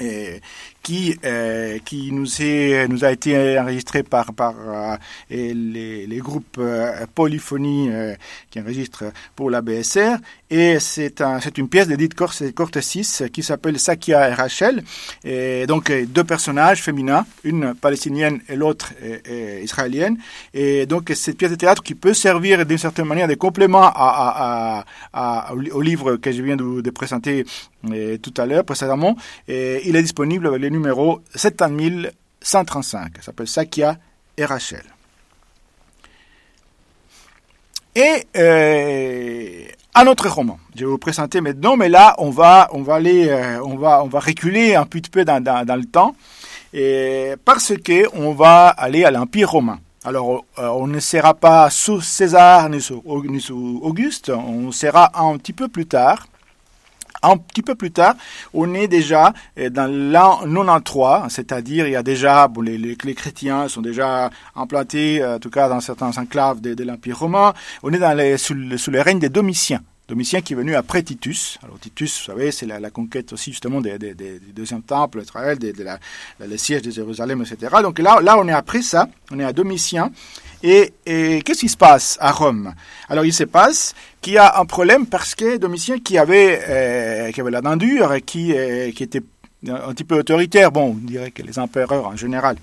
et 0.00 0.40
qui 0.82 1.18
euh, 1.24 1.78
qui 1.84 2.12
nous 2.12 2.40
est 2.40 2.88
nous 2.88 3.04
a 3.04 3.12
été 3.12 3.58
enregistré 3.58 4.02
par 4.02 4.32
par 4.32 4.54
euh, 4.58 4.96
les, 5.30 6.18
groupes 6.18 6.56
euh, 6.58 7.06
polyphonie 7.14 7.90
euh, 7.90 8.14
qui 8.50 8.60
enregistrent 8.60 9.04
pour 9.36 9.50
la 9.50 9.60
BSR 9.60 10.16
et 10.50 10.80
c'est 10.80 11.20
un 11.20 11.38
une 11.56 11.68
pièce 11.68 11.88
d'Edith 11.88 12.14
Cortesis 12.14 13.22
qui 13.32 13.42
s'appelle 13.42 13.78
Sakia 13.78 14.30
et 14.30 14.34
Rachel 14.34 14.82
et 15.24 15.66
donc 15.66 15.92
deux 15.92 16.24
personnages 16.24 16.82
féminins 16.82 17.26
une 17.44 17.74
palestinienne 17.74 18.40
et 18.48 18.56
l'autre 18.56 18.92
israélienne 19.62 20.16
et 20.54 20.86
donc 20.86 21.12
cette 21.14 21.36
pièce 21.36 21.50
de 21.50 21.56
théâtre 21.56 21.82
qui 21.82 21.94
peut 21.94 22.14
servir 22.14 22.64
d'une 22.64 22.78
certaine 22.78 23.06
manière 23.06 23.28
de 23.28 23.34
complément 23.34 23.90
à, 23.94 24.84
au 25.72 25.80
livre 25.82 26.16
que 26.16 26.32
je 26.32 26.42
viens 26.42 26.56
de, 26.56 26.80
de 26.80 26.90
présenter 26.90 27.44
tout 28.22 28.34
à 28.36 28.46
l'heure 28.46 28.64
précédemment 28.64 29.16
et 29.48 29.82
il 29.88 29.96
est 29.96 30.02
disponible 30.02 30.46
avec 30.46 30.60
les 30.60 30.70
numéro 30.70 31.20
7135. 31.34 33.16
Ça 33.16 33.22
s'appelle 33.22 33.48
Sakia 33.48 33.98
et 34.36 34.44
Rachel. 34.44 34.84
Et 37.94 38.26
euh, 38.36 39.64
un 39.94 40.06
autre 40.06 40.28
roman. 40.28 40.58
Je 40.74 40.80
vais 40.80 40.90
vous 40.90 40.98
présenter 40.98 41.40
maintenant, 41.40 41.76
mais 41.76 41.88
là, 41.88 42.14
on 42.18 42.30
va, 42.30 42.68
on 42.72 42.82
va 42.82 42.94
aller, 42.96 43.28
euh, 43.28 43.62
on 43.62 43.76
va, 43.76 44.02
on 44.04 44.06
va 44.06 44.20
reculer 44.20 44.74
un 44.74 44.86
petit 44.86 45.10
peu 45.10 45.24
dans, 45.24 45.42
dans, 45.42 45.76
le 45.76 45.84
temps, 45.84 46.14
et 46.72 47.34
parce 47.44 47.72
que 47.76 48.06
on 48.14 48.32
va 48.32 48.68
aller 48.68 49.04
à 49.04 49.10
l'Empire 49.10 49.50
romain. 49.50 49.78
Alors, 50.04 50.44
euh, 50.58 50.68
on 50.68 50.86
ne 50.86 51.00
sera 51.00 51.34
pas 51.34 51.68
sous 51.68 52.00
César 52.00 52.68
ni 52.70 52.80
sous, 52.80 53.02
ni 53.28 53.40
sous 53.40 53.80
Auguste, 53.82 54.30
on 54.30 54.72
sera 54.72 55.10
un 55.14 55.36
petit 55.36 55.52
peu 55.52 55.68
plus 55.68 55.86
tard, 55.86 56.26
Un 57.22 57.36
petit 57.36 57.62
peu 57.62 57.74
plus 57.74 57.90
tard, 57.90 58.14
on 58.54 58.72
est 58.74 58.88
déjà 58.88 59.32
dans 59.70 59.90
l'an 59.90 60.40
93, 60.40 61.30
c'est-à-dire 61.30 61.86
il 61.86 61.92
y 61.92 61.96
a 61.96 62.02
déjà, 62.02 62.48
bon, 62.48 62.62
les, 62.62 62.78
les, 62.78 63.14
chrétiens 63.14 63.68
sont 63.68 63.82
déjà 63.82 64.30
implantés, 64.56 65.24
en 65.24 65.38
tout 65.38 65.50
cas 65.50 65.68
dans 65.68 65.80
certains 65.80 66.16
enclaves 66.16 66.60
de, 66.60 66.74
de 66.74 66.84
l'Empire 66.84 67.18
romain. 67.18 67.52
On 67.82 67.92
est 67.92 67.98
dans 67.98 68.16
les, 68.16 68.38
sous, 68.38 68.56
sous 68.78 68.90
le 68.90 69.00
règne 69.02 69.18
des 69.18 69.28
Domitiens. 69.28 69.82
Domitien 70.10 70.40
qui 70.40 70.54
est 70.54 70.56
venu 70.56 70.74
après 70.74 71.04
Titus. 71.04 71.56
Alors 71.62 71.78
Titus, 71.78 72.18
vous 72.18 72.24
savez, 72.32 72.50
c'est 72.50 72.66
la, 72.66 72.90
conquête 72.90 73.32
aussi 73.32 73.52
justement 73.52 73.80
des, 73.80 73.96
des, 73.96 74.14
des, 74.14 74.40
deuxième 74.40 74.82
temple, 74.82 75.20
Israël, 75.22 75.56
de, 75.56 75.72
la, 75.84 76.00
le 76.40 76.56
siège 76.56 76.82
de 76.82 76.90
Jérusalem, 76.90 77.42
etc. 77.42 77.76
Donc 77.80 78.00
là, 78.00 78.20
là, 78.20 78.36
on 78.36 78.48
est 78.48 78.52
après 78.52 78.82
ça, 78.82 79.08
on 79.30 79.38
est 79.38 79.44
à 79.44 79.52
Domitien. 79.52 80.10
Et, 80.64 80.92
et 81.06 81.42
qu'est-ce 81.42 81.60
qui 81.60 81.68
se 81.68 81.76
passe 81.76 82.18
à 82.20 82.32
Rome? 82.32 82.74
Alors 83.08 83.24
il 83.24 83.32
se 83.32 83.44
passe 83.44 83.94
qu'il 84.20 84.32
y 84.32 84.38
a 84.38 84.58
un 84.58 84.64
problème 84.64 85.06
parce 85.06 85.36
que 85.36 85.56
Domitien 85.56 86.00
qui 86.00 86.18
avait, 86.18 86.60
euh, 86.68 87.30
qui 87.30 87.40
avait 87.40 87.52
la 87.52 87.60
dent 87.62 87.76
dure 87.76 88.12
et 88.12 88.20
qui, 88.20 88.52
euh, 88.52 88.90
qui 88.90 89.04
était 89.04 89.22
un 89.68 89.94
petit 89.94 90.04
peu 90.04 90.18
autoritaire, 90.18 90.72
bon, 90.72 90.90
on 90.90 90.94
dirait 90.94 91.30
que 91.30 91.42
les 91.42 91.58
empereurs 91.58 92.08
en 92.08 92.16
général 92.16 92.56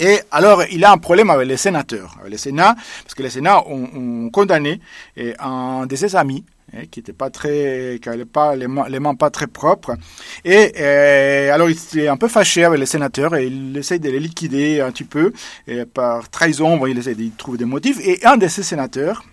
et 0.00 0.20
alors, 0.30 0.62
il 0.70 0.84
a 0.84 0.92
un 0.92 0.98
problème 0.98 1.30
avec 1.30 1.48
les 1.48 1.56
sénateurs, 1.56 2.16
avec 2.20 2.32
les 2.32 2.38
sénats, 2.38 2.74
parce 3.02 3.14
que 3.14 3.22
les 3.22 3.30
sénats 3.30 3.62
ont, 3.66 3.88
ont 3.94 4.30
condamné 4.30 4.80
et 5.16 5.34
un 5.38 5.86
de 5.86 5.96
ses 5.96 6.14
amis, 6.14 6.44
eh, 6.76 6.86
qui 6.86 7.00
n'était 7.00 7.12
pas 7.12 7.30
très, 7.30 7.98
qui 8.02 8.08
n'avait 8.08 8.24
pas 8.24 8.54
les 8.54 8.68
mains, 8.68 8.88
les 8.88 9.00
mains, 9.00 9.14
pas 9.14 9.30
très 9.30 9.46
propres. 9.46 9.96
Et, 10.44 10.72
et 10.78 11.50
alors, 11.50 11.70
il 11.70 11.76
était 11.76 12.08
un 12.08 12.16
peu 12.16 12.28
fâché 12.28 12.64
avec 12.64 12.78
les 12.78 12.86
sénateurs 12.86 13.34
et 13.34 13.46
il 13.46 13.76
essaie 13.76 13.98
de 13.98 14.10
les 14.10 14.20
liquider 14.20 14.80
un 14.80 14.92
petit 14.92 15.04
peu 15.04 15.32
et 15.66 15.84
par 15.84 16.28
trahison. 16.28 16.86
Il 16.86 16.98
essaie 16.98 17.14
de 17.14 17.30
trouver 17.36 17.58
des 17.58 17.64
motifs. 17.64 17.98
Et 18.00 18.24
un 18.24 18.36
de 18.36 18.46
ces 18.46 18.62
sénateurs, 18.62 19.24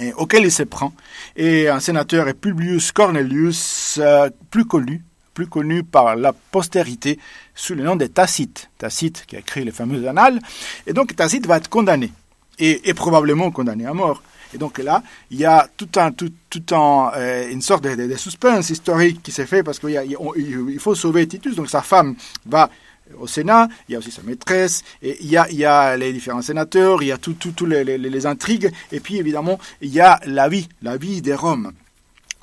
et, 0.00 0.12
auquel 0.14 0.44
il 0.44 0.52
se 0.52 0.62
prend, 0.62 0.92
est 1.36 1.68
un 1.68 1.80
sénateur 1.80 2.28
est 2.28 2.34
Publius 2.34 2.90
Cornelius, 2.92 3.98
euh, 4.02 4.30
plus 4.50 4.64
connu 4.64 5.04
plus 5.36 5.46
connu 5.46 5.84
par 5.84 6.16
la 6.16 6.32
postérité 6.32 7.18
sous 7.54 7.74
le 7.74 7.84
nom 7.84 7.94
de 7.94 8.06
Tacite. 8.06 8.70
Tacite 8.78 9.24
qui 9.26 9.36
a 9.36 9.40
écrit 9.40 9.66
les 9.66 9.70
fameux 9.70 10.08
annales. 10.08 10.40
Et 10.86 10.94
donc 10.94 11.14
Tacite 11.14 11.46
va 11.46 11.58
être 11.58 11.68
condamné, 11.68 12.10
et, 12.58 12.94
probablement 12.94 13.50
condamné 13.50 13.84
à 13.84 13.92
mort. 13.92 14.22
Et 14.54 14.58
donc 14.58 14.78
là, 14.78 15.02
il 15.30 15.38
y 15.38 15.44
a 15.44 15.68
tout 15.76 15.90
un, 15.96 16.10
tout, 16.10 16.32
tout 16.48 16.74
un, 16.74 17.12
euh, 17.16 17.50
une 17.50 17.60
sorte 17.60 17.84
de, 17.84 18.16
suspense 18.16 18.70
historique 18.70 19.22
qui 19.22 19.30
s'est 19.30 19.44
fait 19.44 19.62
parce 19.62 19.78
qu'il 19.78 20.16
il 20.36 20.80
faut 20.80 20.94
sauver 20.94 21.26
Titus. 21.28 21.54
Donc 21.54 21.68
sa 21.68 21.82
femme 21.82 22.14
va 22.46 22.70
au 23.18 23.26
Sénat, 23.26 23.68
il 23.88 23.92
y 23.92 23.94
a 23.94 23.98
aussi 23.98 24.10
sa 24.10 24.22
maîtresse, 24.22 24.82
et 25.02 25.18
il 25.20 25.28
y 25.28 25.64
a, 25.64 25.96
les 25.96 26.12
différents 26.12 26.42
sénateurs, 26.42 27.02
il 27.02 27.08
y 27.08 27.12
a 27.12 27.18
toutes 27.18 27.38
tout, 27.38 27.52
tout 27.52 27.66
les, 27.66 27.84
les 27.84 28.26
intrigues, 28.26 28.72
et 28.90 28.98
puis 28.98 29.18
évidemment, 29.18 29.60
il 29.80 29.92
y 29.92 30.00
a 30.00 30.18
la 30.26 30.48
vie, 30.48 30.68
la 30.82 30.96
vie 30.96 31.22
des 31.22 31.34
Roms. 31.34 31.72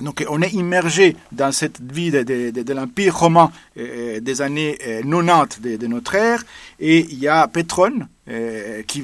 Donc 0.02 0.26
on 0.30 0.42
est 0.42 0.54
immergé 0.54 1.16
dans 1.32 1.52
cette 1.52 1.80
vie 1.82 2.12
de, 2.12 2.74
l'Empire 2.74 3.18
romain 3.18 3.52
euh, 3.78 4.20
des 4.20 4.42
années 4.42 4.78
euh, 4.88 5.02
90 5.04 5.62
de, 5.62 5.76
de, 5.78 5.88
notre 5.88 6.16
ère. 6.16 6.44
Et 6.80 7.00
il 7.00 7.20
y 7.20 7.28
a 7.28 7.48
Pétrone 7.48 8.08
euh, 8.30 8.84
qui, 8.84 9.02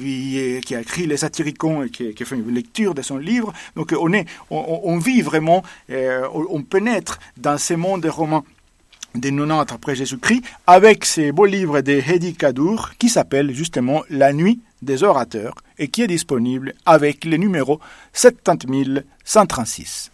a 0.74 0.80
écrit 0.80 1.06
les 1.06 1.18
Satyricons 1.18 1.82
et 1.82 1.90
qui, 1.90 2.14
fait 2.24 2.36
une 2.36 2.54
lecture 2.54 2.94
de 2.94 3.02
son 3.02 3.18
livre. 3.18 3.52
Donc 3.76 3.94
on, 3.98 4.14
est, 4.14 4.24
vit 4.98 5.20
vraiment, 5.20 5.62
euh, 5.90 6.26
on 6.32 6.62
pénètre 6.62 7.18
dans 7.36 7.58
ce 7.58 7.74
monde 7.74 8.06
romain 8.06 8.42
des 9.14 9.30
90 9.30 9.74
après 9.74 9.94
Jésus-Christ 9.94 10.42
avec 10.66 11.04
ces 11.04 11.32
beaux 11.32 11.44
livres 11.44 11.82
de 11.82 11.92
Hedi 11.92 12.34
Kadour 12.34 12.92
qui 12.98 13.10
s'appelle 13.10 13.52
justement 13.54 14.04
La 14.08 14.32
nuit 14.32 14.60
des 14.80 15.02
orateurs 15.02 15.54
et 15.78 15.88
qui 15.88 16.00
est 16.00 16.06
disponible 16.06 16.72
avec 16.86 17.26
le 17.26 17.36
numéro 17.36 17.78
70136. 18.14 20.10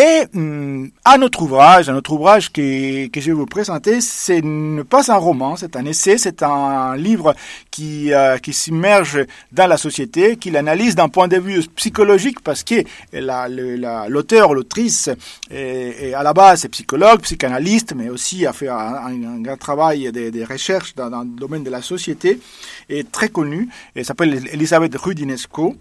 Et 0.00 0.24
hum, 0.34 0.90
à 1.04 1.18
notre 1.18 1.42
ouvrage, 1.42 1.90
ouvrage 2.08 2.50
que, 2.50 2.62
je 2.62 3.20
vais 3.20 3.32
vous 3.32 3.44
présenter, 3.44 4.00
c'est 4.00 4.40
pas 4.88 5.12
un 5.12 5.16
roman, 5.16 5.56
c'est 5.56 5.76
un 5.76 5.84
essai, 5.84 6.16
c'est 6.16 6.42
un 6.42 6.96
livre 6.96 7.34
qui, 7.70 8.10
euh, 8.14 8.38
qui 8.38 8.54
s'immerge 8.54 9.26
dans 9.52 9.66
la 9.66 9.76
société, 9.76 10.38
qui 10.38 10.50
l'analyse 10.50 10.94
d'un 10.94 11.10
point 11.10 11.28
de 11.28 11.36
vue 11.36 11.60
psychologique, 11.76 12.40
parce 12.40 12.64
que 12.64 12.76
l'auteur, 13.12 14.54
l'autrice, 14.54 15.10
est, 15.50 16.08
est, 16.08 16.14
à 16.14 16.22
la 16.22 16.32
base 16.32 16.64
est 16.64 16.70
psychologue, 16.70 17.20
psychanalyste, 17.20 17.92
mais 17.94 18.08
aussi 18.08 18.46
a 18.46 18.54
fait 18.54 18.68
un, 18.68 19.04
un 19.04 19.42
grand 19.42 19.58
travail 19.58 20.10
de, 20.10 20.30
de 20.30 20.44
recherche 20.50 20.94
dans, 20.94 21.10
dans, 21.10 21.24
le 21.24 21.38
domaine 21.38 21.62
de 21.62 21.70
la 21.70 21.82
société, 21.82 22.40
et 22.88 23.04
très 23.04 23.28
connu, 23.28 23.68
et 23.94 24.02
s'appelle 24.02 24.48
Elisabeth 24.50 24.96
Rudinesco. 24.96 25.76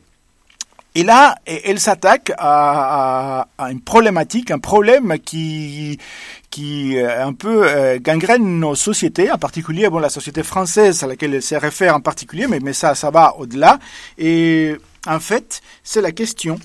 Et 0.95 1.03
là, 1.03 1.35
elle 1.45 1.79
s'attaque 1.79 2.31
à, 2.37 3.47
une 3.59 3.81
problématique, 3.81 4.49
un 4.51 4.59
problème 4.59 5.17
qui, 5.23 5.99
qui 6.49 6.99
un 6.99 7.33
peu 7.33 7.67
euh, 7.67 7.99
gangrène 8.01 8.59
nos 8.59 8.75
sociétés, 8.75 9.31
en 9.31 9.37
particulier 9.37 9.87
bon, 9.89 9.99
la 9.99 10.09
société 10.09 10.41
française 10.41 11.03
à 11.03 11.07
laquelle 11.07 11.35
elle 11.35 11.43
se 11.43 11.55
réfère 11.55 11.95
en 11.95 12.01
particulier, 12.01 12.47
mais, 12.47 12.59
mais 12.59 12.73
ça, 12.73 12.95
ça 12.95 13.11
va 13.11 13.35
au-delà. 13.37 13.77
Et 14.17 14.75
en 15.05 15.19
fait, 15.19 15.61
c'est 15.83 16.01
la 16.01 16.11
question 16.11 16.59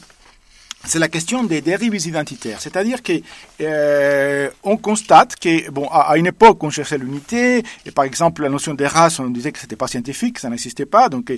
c'est 0.87 0.99
la 0.99 1.09
question 1.09 1.45
des 1.45 1.61
dérives 1.61 1.95
identitaires. 1.95 2.61
C'est-à-dire 2.61 3.03
que 3.03 3.12
euh, 3.61 4.50
on 4.62 4.76
constate 4.76 5.37
que, 5.37 5.71
bon, 5.71 5.88
à, 5.91 6.17
une 6.17 6.26
époque, 6.26 6.62
on 6.62 6.71
cherchait 6.71 6.99
l'unité, 6.99 7.62
et 7.87 7.91
par 7.91 8.05
exemple, 8.05 8.43
la 8.43 8.49
notion 8.49 8.75
des 8.75 8.87
races, 8.87 9.19
on 9.19 9.29
disait 9.29 9.53
que 9.53 9.59
c'était 9.59 9.76
pas 9.76 9.87
scientifique, 9.87 10.38
ça 10.38 10.49
n'existait 10.50 10.87
pas, 10.87 11.09
donc 11.09 11.33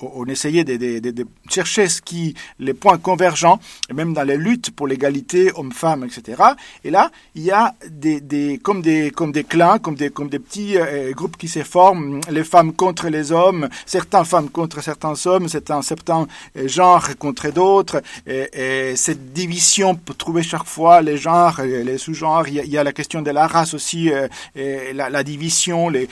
on 0.00 0.24
essayait 0.26 0.64
de, 0.64 1.26
chercher 1.48 1.88
ce 1.88 2.00
qui, 2.00 2.34
les 2.58 2.74
points 2.74 2.98
convergents, 2.98 3.60
même 3.92 4.14
dans 4.14 4.22
les 4.22 4.36
luttes 4.36 4.70
pour 4.70 4.86
l'égalité 4.86 5.52
homme-femme, 5.54 6.04
etc. 6.04 6.42
Et 6.84 6.90
là, 6.90 7.10
il 7.34 7.42
y 7.42 7.50
a 7.50 7.74
des, 7.88 8.20
des, 8.20 8.58
comme 8.58 8.82
des, 8.82 9.10
comme 9.10 9.32
des 9.32 9.44
clans, 9.44 9.78
comme 9.78 9.94
des, 9.94 10.10
comme 10.10 10.28
des 10.28 10.38
petits 10.38 10.76
euh, 10.76 11.12
groupes 11.12 11.36
qui 11.36 11.48
se 11.48 11.62
forment, 11.62 12.20
les 12.30 12.44
femmes 12.44 12.72
contre 12.72 13.08
les 13.08 13.32
hommes, 13.32 13.68
certaines 13.84 14.24
femmes 14.24 14.50
contre 14.50 14.82
certains 14.82 15.14
hommes, 15.26 15.48
certains, 15.48 15.82
certains 15.82 16.26
genres 16.54 17.16
contre 17.18 17.50
d'autres, 17.50 18.02
et 18.26 18.85
cette 18.94 19.32
division 19.32 19.94
pour 19.94 20.16
trouver 20.16 20.42
chaque 20.42 20.66
fois 20.66 21.02
les 21.02 21.16
genres, 21.16 21.60
les 21.62 21.98
sous-genres. 21.98 22.48
Il, 22.48 22.54
y 22.68 22.78
a 22.78 22.84
la 22.84 22.92
question 22.92 23.22
de 23.22 23.30
la 23.30 23.46
race 23.46 23.74
aussi, 23.74 24.10
euh, 24.12 24.28
la, 24.92 25.22
division, 25.22 25.88
les, 25.88 26.08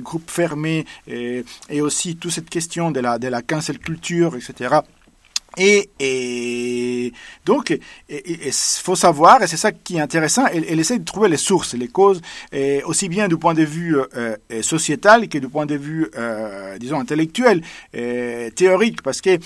groupes 0.00 0.30
fermés, 0.30 0.84
et, 1.08 1.44
aussi 1.80 2.16
toute 2.16 2.30
cette 2.30 2.50
question 2.50 2.90
de 2.90 3.00
la, 3.00 3.18
de 3.18 3.28
la 3.28 3.42
culture, 3.42 4.36
etc. 4.36 4.80
Et, 5.58 5.90
et, 6.00 7.12
donc, 7.44 7.78
il 8.08 8.52
faut 8.52 8.96
savoir, 8.96 9.42
et 9.42 9.46
c'est 9.46 9.56
ça 9.56 9.72
qui 9.72 9.96
est 9.96 10.00
intéressant, 10.00 10.46
elle, 10.46 10.64
elle, 10.68 10.80
essaie 10.80 10.98
de 10.98 11.04
trouver 11.04 11.28
les 11.28 11.36
sources, 11.36 11.74
les 11.74 11.88
causes, 11.88 12.20
et 12.52 12.82
aussi 12.84 13.08
bien 13.08 13.28
du 13.28 13.36
point 13.36 13.54
de 13.54 13.62
vue 13.62 13.96
euh, 14.16 14.36
sociétal 14.62 15.28
que 15.28 15.38
du 15.38 15.48
point 15.48 15.66
de 15.66 15.74
vue, 15.74 16.08
euh, 16.16 16.78
disons, 16.78 17.00
intellectuel, 17.00 17.62
et 17.92 18.50
théorique, 18.54 19.02
parce 19.02 19.20
que 19.20 19.38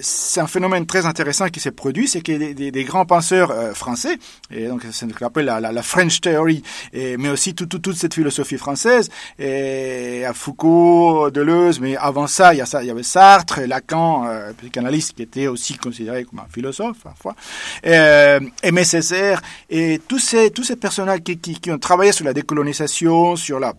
c'est 0.00 0.40
un 0.40 0.46
phénomène 0.46 0.86
très 0.86 1.06
intéressant 1.06 1.48
qui 1.48 1.60
s'est 1.60 1.70
produit, 1.70 2.08
c'est 2.08 2.20
que 2.20 2.32
des, 2.32 2.54
des, 2.54 2.70
des, 2.70 2.84
grands 2.84 3.06
penseurs 3.06 3.50
euh, 3.50 3.72
français, 3.72 4.18
et 4.50 4.66
donc 4.66 4.82
c'est 4.90 5.08
ce 5.08 5.14
qu'on 5.14 5.26
appelle 5.26 5.46
la, 5.46 5.60
la, 5.60 5.72
la, 5.72 5.82
French 5.82 6.20
Theory, 6.20 6.62
et, 6.92 7.16
mais 7.16 7.30
aussi 7.30 7.54
tout, 7.54 7.66
tout, 7.66 7.78
toute 7.78 7.96
cette 7.96 8.14
philosophie 8.14 8.58
française, 8.58 9.08
et 9.38 10.24
à 10.24 10.34
Foucault, 10.34 11.30
Deleuze, 11.30 11.80
mais 11.80 11.96
avant 11.96 12.26
ça, 12.26 12.52
il 12.54 12.58
y, 12.58 12.60
a 12.60 12.66
ça, 12.66 12.82
il 12.82 12.86
y 12.88 12.90
avait 12.90 13.02
Sartre, 13.02 13.60
Lacan, 13.66 14.26
euh, 14.26 14.52
psychanalyste 14.58 15.14
qui 15.14 15.22
était 15.22 15.46
aussi 15.54 15.76
considéré 15.76 16.24
comme 16.24 16.40
un 16.40 16.48
philosophe 16.52 16.98
parfois, 17.02 17.34
euh, 17.86 18.40
Aimé 18.62 18.84
Césaire, 18.84 19.40
et 19.70 20.00
tous 20.06 20.18
ces, 20.18 20.50
tous 20.50 20.64
ces 20.64 20.76
personnages 20.76 21.20
qui, 21.20 21.38
qui, 21.38 21.70
ont 21.70 21.78
travaillé 21.78 22.12
sur 22.12 22.24
la 22.24 22.32
décolonisation, 22.32 23.36
sur 23.36 23.58
la 23.58 23.72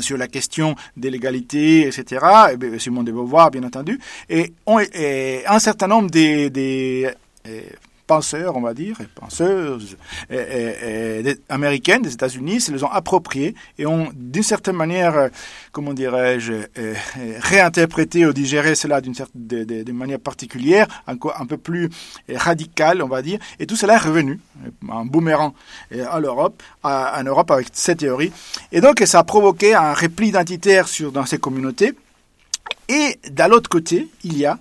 sur 0.00 0.16
la 0.16 0.26
question 0.26 0.74
de 0.96 1.10
l'égalité, 1.10 1.86
etc., 1.86 2.24
et 2.58 2.78
Simone 2.78 3.04
de 3.04 3.12
Beauvoir, 3.12 3.50
bien 3.50 3.62
entendu, 3.62 4.00
et, 4.30 4.54
on, 4.64 4.78
un 4.78 5.58
certain 5.58 5.86
nombre 5.86 6.10
des, 6.10 6.48
des 6.48 7.10
penseurs, 8.12 8.56
on 8.56 8.60
va 8.60 8.74
dire, 8.74 9.00
et 9.00 9.06
penseuses 9.06 9.96
américaines 11.48 12.02
des 12.02 12.12
États-Unis 12.12 12.60
se 12.60 12.70
les 12.72 12.84
ont 12.84 12.90
appropriés 12.90 13.54
et 13.78 13.86
ont, 13.86 14.10
d'une 14.14 14.42
certaine 14.42 14.76
manière, 14.76 15.30
comment 15.72 15.94
dirais-je, 15.94 16.52
réinterprété 17.40 18.26
ou 18.26 18.34
digéré 18.34 18.74
cela 18.74 19.00
d'une 19.00 19.14
de, 19.34 19.92
manière 19.92 20.20
particulière, 20.20 20.86
encore 21.06 21.40
un 21.40 21.46
peu 21.46 21.56
plus 21.56 21.88
radicale, 22.34 23.02
on 23.02 23.08
va 23.08 23.22
dire, 23.22 23.38
et 23.58 23.66
tout 23.66 23.76
cela 23.76 23.94
est 23.94 24.04
revenu 24.10 24.40
en 24.88 25.06
boomerang 25.06 25.54
à 25.90 26.20
l'Europe, 26.20 26.62
en 26.82 27.24
Europe 27.24 27.50
avec 27.50 27.68
cette 27.72 28.00
théorie. 28.00 28.32
Et 28.72 28.82
donc, 28.82 29.02
ça 29.06 29.20
a 29.20 29.24
provoqué 29.24 29.74
un 29.74 29.94
repli 29.94 30.28
identitaire 30.28 30.86
dans 31.14 31.24
ces 31.24 31.38
communautés. 31.38 31.94
Et 32.88 33.18
d'un 33.30 33.48
l'autre 33.48 33.70
côté, 33.70 34.08
il 34.24 34.36
y 34.36 34.44
a 34.44 34.58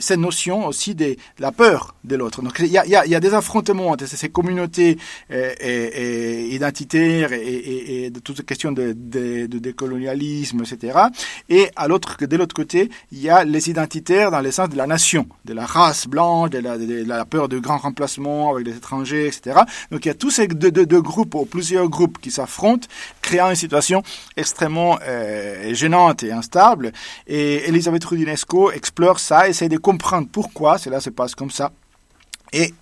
cette 0.00 0.18
notion 0.18 0.66
aussi 0.66 0.94
de 0.94 1.16
la 1.38 1.52
peur 1.52 1.94
de 2.04 2.16
l'autre. 2.16 2.42
Donc 2.42 2.56
il 2.58 2.66
y 2.66 2.78
a, 2.78 2.86
y, 2.86 3.10
y 3.10 3.14
a, 3.14 3.20
des 3.20 3.34
affrontements 3.34 3.90
entre 3.90 4.06
ces 4.06 4.28
communautés 4.28 4.98
et, 5.30 5.36
et, 5.60 6.54
identitaires 6.54 7.32
et, 7.32 8.04
et, 8.04 8.10
de 8.10 8.20
toutes 8.20 8.38
les 8.38 8.44
questions 8.44 8.72
de, 8.72 8.94
de, 8.96 9.46
de, 9.46 9.58
décolonialisme, 9.58 10.60
etc. 10.60 10.98
Et 11.48 11.70
à 11.76 11.88
l'autre, 11.88 12.16
de 12.20 12.36
l'autre 12.36 12.54
côté, 12.54 12.90
il 13.12 13.20
y 13.20 13.30
a 13.30 13.44
les 13.44 13.70
identitaires 13.70 14.30
dans 14.30 14.40
le 14.40 14.50
sens 14.50 14.68
de 14.68 14.76
la 14.76 14.86
nation, 14.86 15.26
de 15.44 15.54
la 15.54 15.66
race 15.66 16.06
blanche, 16.06 16.50
de 16.50 16.58
la, 16.58 17.24
peur 17.24 17.48
de 17.48 17.58
grands 17.58 17.78
remplacements 17.78 18.54
avec 18.54 18.66
les 18.66 18.76
étrangers, 18.76 19.26
etc. 19.26 19.60
Donc 19.90 20.04
il 20.04 20.08
y 20.08 20.10
a 20.10 20.14
tous 20.14 20.30
ces 20.30 20.46
deux, 20.48 21.00
groupes 21.00 21.34
ou 21.34 21.44
plusieurs 21.44 21.88
groupes 21.88 22.18
qui 22.20 22.30
s'affrontent, 22.30 22.86
créant 23.20 23.50
une 23.50 23.56
situation 23.56 24.02
extrêmement 24.36 24.98
euh, 25.02 25.74
gênante 25.74 26.22
et 26.22 26.32
instable. 26.32 26.92
Et 27.26 27.68
Elisabeth 27.68 28.04
Rudinesco 28.04 28.70
explore 28.70 29.18
ça, 29.18 29.48
de 29.68 29.78
comprendre 29.78 30.28
pourquoi 30.30 30.78
cela 30.78 31.00
se 31.00 31.10
passe 31.10 31.34
comme 31.34 31.50
ça. 31.50 31.72
Et 32.52 32.74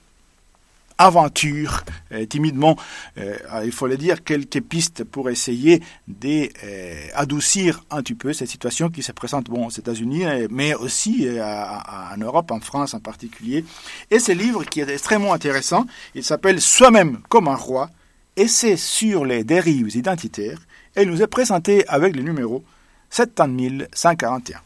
aventure 1.01 1.83
euh, 2.13 2.27
timidement, 2.27 2.77
euh, 3.19 3.37
il 3.65 3.73
faut 3.73 3.87
le 3.87 3.97
dire, 3.97 4.23
quelques 4.23 4.61
pistes 4.61 5.03
pour 5.03 5.31
essayer 5.31 5.83
d'adoucir 6.07 7.83
euh, 7.91 7.97
un 7.97 8.03
petit 8.03 8.15
peu 8.15 8.33
cette 8.33 8.49
situation 8.49 8.91
qui 8.91 9.03
se 9.03 9.13
présente 9.13 9.47
bon, 9.47 9.67
aux 9.67 9.71
États-Unis, 9.71 10.25
mais 10.51 10.75
aussi 10.75 11.27
en 11.41 12.17
Europe, 12.19 12.51
en 12.51 12.61
France 12.61 12.95
en 12.95 13.01
particulier. 13.01 13.65
Et 14.11 14.19
ce 14.19 14.33
livre 14.33 14.65
qui 14.65 14.81
est 14.81 14.89
extrêmement 14.91 15.33
intéressant, 15.33 15.87
il 16.15 16.23
s'appelle 16.23 16.61
Soi-même 16.61 17.19
comme 17.29 17.49
un 17.49 17.57
roi, 17.57 17.89
Essai 18.37 18.77
sur 18.77 19.25
les 19.25 19.43
dérives 19.43 19.97
identitaires, 19.97 20.61
et 20.97 21.03
il 21.03 21.11
nous 21.11 21.23
est 21.23 21.27
présenté 21.27 21.87
avec 21.89 22.15
le 22.15 22.23
numéro 22.23 22.63
70141. 23.11 24.61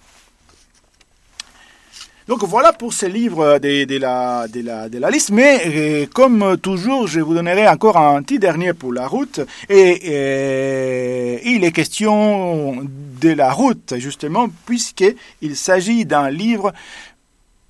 Donc 2.26 2.43
voilà 2.45 2.73
pour 2.73 2.95
ces 2.95 3.11
livres 3.11 3.59
de, 3.59 3.99
la, 3.99 5.11
liste. 5.11 5.31
Mais 5.31 5.62
euh, 5.66 6.07
comme 6.07 6.57
toujours, 6.57 7.07
je 7.07 7.21
vous 7.21 7.35
donnerai 7.35 7.69
encore 7.69 7.99
un 7.99 8.23
petit 8.23 8.38
dernier 8.38 8.73
pour 8.73 8.95
la 8.95 9.07
route. 9.07 9.40
Et, 9.69 10.00
euh, 10.07 11.38
il 11.45 11.64
est 11.64 11.73
question 11.73 12.83
de 13.21 13.28
la 13.28 13.52
route, 13.52 13.95
justement, 13.99 14.49
puisqu'il 14.64 15.54
s'agit 15.54 16.07
d'un 16.07 16.31
livre, 16.31 16.73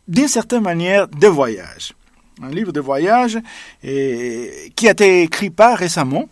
d'une 0.07 0.29
certaine 0.29 0.63
manière, 0.63 1.09
de 1.09 1.27
voyage. 1.27 1.93
Un 2.41 2.51
livre 2.51 2.71
de 2.71 2.81
voyage 2.81 3.39
et, 3.83 4.73
qui 4.77 4.87
a 4.87 4.93
été 4.93 5.23
écrit 5.23 5.51
pas 5.51 5.75
récemment, 5.75 6.29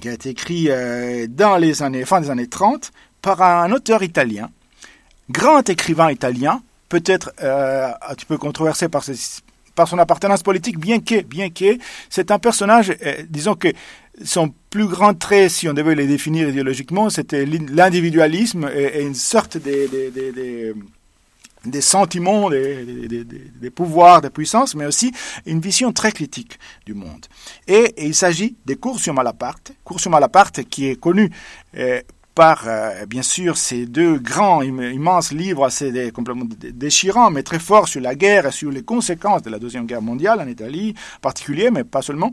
qui 0.00 0.08
a 0.08 0.12
été 0.12 0.30
écrit 0.30 0.66
euh, 0.68 1.26
dans 1.28 1.56
les 1.56 1.82
années, 1.82 2.04
fin 2.04 2.20
des 2.20 2.30
années 2.30 2.48
30 2.48 2.92
par 3.20 3.42
un 3.42 3.70
auteur 3.72 4.04
italien, 4.04 4.50
grand 5.30 5.68
écrivain 5.68 6.10
italien, 6.10 6.60
peut-être 6.92 7.32
euh, 7.42 7.90
un 8.06 8.14
petit 8.14 8.26
peu 8.26 8.36
controversé 8.36 8.86
par, 8.90 9.02
son 9.02 9.98
appartenance 9.98 10.42
politique, 10.42 10.78
bien 10.78 11.00
que, 11.00 11.22
bien 11.22 11.48
que 11.48 11.78
c'est 12.10 12.30
un 12.30 12.38
personnage, 12.38 12.92
euh, 13.06 13.22
disons 13.30 13.54
que 13.54 13.68
son 14.22 14.52
plus 14.68 14.86
grand 14.86 15.14
trait, 15.14 15.48
si 15.48 15.66
on 15.70 15.72
devait 15.72 15.94
les 15.94 16.06
définir 16.06 16.50
idéologiquement, 16.50 17.08
c'était 17.08 17.46
l'individualisme 17.46 18.70
et, 18.74 19.00
une 19.00 19.14
sorte 19.14 19.56
de, 19.56 20.74
des 21.64 21.80
sentiments, 21.80 22.50
des, 22.50 23.08
des, 23.08 23.24
des, 23.24 23.70
pouvoirs, 23.70 24.20
des 24.20 24.28
puissances, 24.28 24.74
mais 24.74 24.84
aussi 24.84 25.12
une 25.46 25.60
vision 25.60 25.94
très 25.94 26.12
critique 26.12 26.58
du 26.84 26.92
monde. 26.92 27.24
Et, 27.68 27.94
il 28.04 28.14
s'agit 28.14 28.54
des 28.66 28.76
cours 28.76 29.00
sur 29.00 29.14
Malaparte, 29.14 29.72
cours 29.82 29.98
sur 29.98 30.10
Malaparte 30.10 30.64
qui 30.64 30.88
est 30.88 30.96
connu 30.96 31.30
euh, 31.78 32.02
par, 32.34 32.64
euh, 32.66 33.04
bien 33.06 33.22
sûr, 33.22 33.56
ces 33.56 33.86
deux 33.86 34.18
grands, 34.18 34.62
immenses 34.62 35.32
livres 35.32 35.64
assez 35.64 36.10
complètement 36.12 36.46
déchirants, 36.72 37.30
mais 37.30 37.42
très 37.42 37.58
forts 37.58 37.88
sur 37.88 38.00
la 38.00 38.14
guerre 38.14 38.46
et 38.46 38.52
sur 38.52 38.70
les 38.70 38.82
conséquences 38.82 39.42
de 39.42 39.50
la 39.50 39.58
Deuxième 39.58 39.86
Guerre 39.86 40.02
mondiale 40.02 40.40
en 40.40 40.46
Italie 40.46 40.94
en 41.16 41.20
particulier, 41.20 41.70
mais 41.70 41.84
pas 41.84 42.02
seulement, 42.02 42.32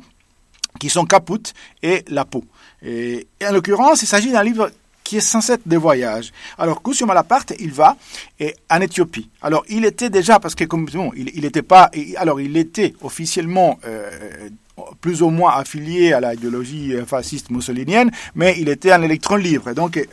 qui 0.79 0.89
sont 0.89 1.06
Caput 1.06 1.53
et 1.84 2.06
La 2.08 2.25
Peau. 2.25 2.46
Et, 2.82 3.27
en 3.46 3.51
l'occurrence, 3.51 4.01
il 4.01 4.08
s'agit 4.08 4.32
d'un 4.32 4.44
livre 4.44 4.72
qui 5.03 5.18
est 5.18 5.22
censé 5.22 5.53
être 5.53 5.68
des 5.68 5.77
voyages. 5.77 6.32
Alors, 6.58 6.84
Cusio 6.84 7.08
Malaparte, 7.08 7.53
il 7.60 7.72
va 7.72 7.98
et, 8.39 8.53
en 8.70 8.79
Éthiopie. 8.79 9.29
Alors, 9.41 9.65
il 9.68 9.84
était 9.84 10.10
déjà, 10.10 10.39
parce 10.39 10.56
que 10.56 10.65
comme 10.65 10.86
bon, 10.86 11.12
il, 11.15 11.32
il 11.34 11.46
était 11.46 11.63
pas, 11.63 11.89
alors 12.18 12.39
il 12.39 12.56
était 12.58 12.94
officiellement 13.01 13.79
euh, 13.86 14.50
plus 15.01 15.21
ou 15.21 15.29
moins 15.29 15.55
affilié 15.55 16.13
à 16.13 16.19
l'idéologie 16.19 16.93
fasciste 17.05 17.50
mussolinienne, 17.50 18.12
mais 18.36 18.55
il 18.59 18.69
était 18.69 18.91
un 18.91 19.01
électron 19.01 19.36
libre. 19.36 19.74
Donc, 19.74 19.98
euh, 19.98 20.03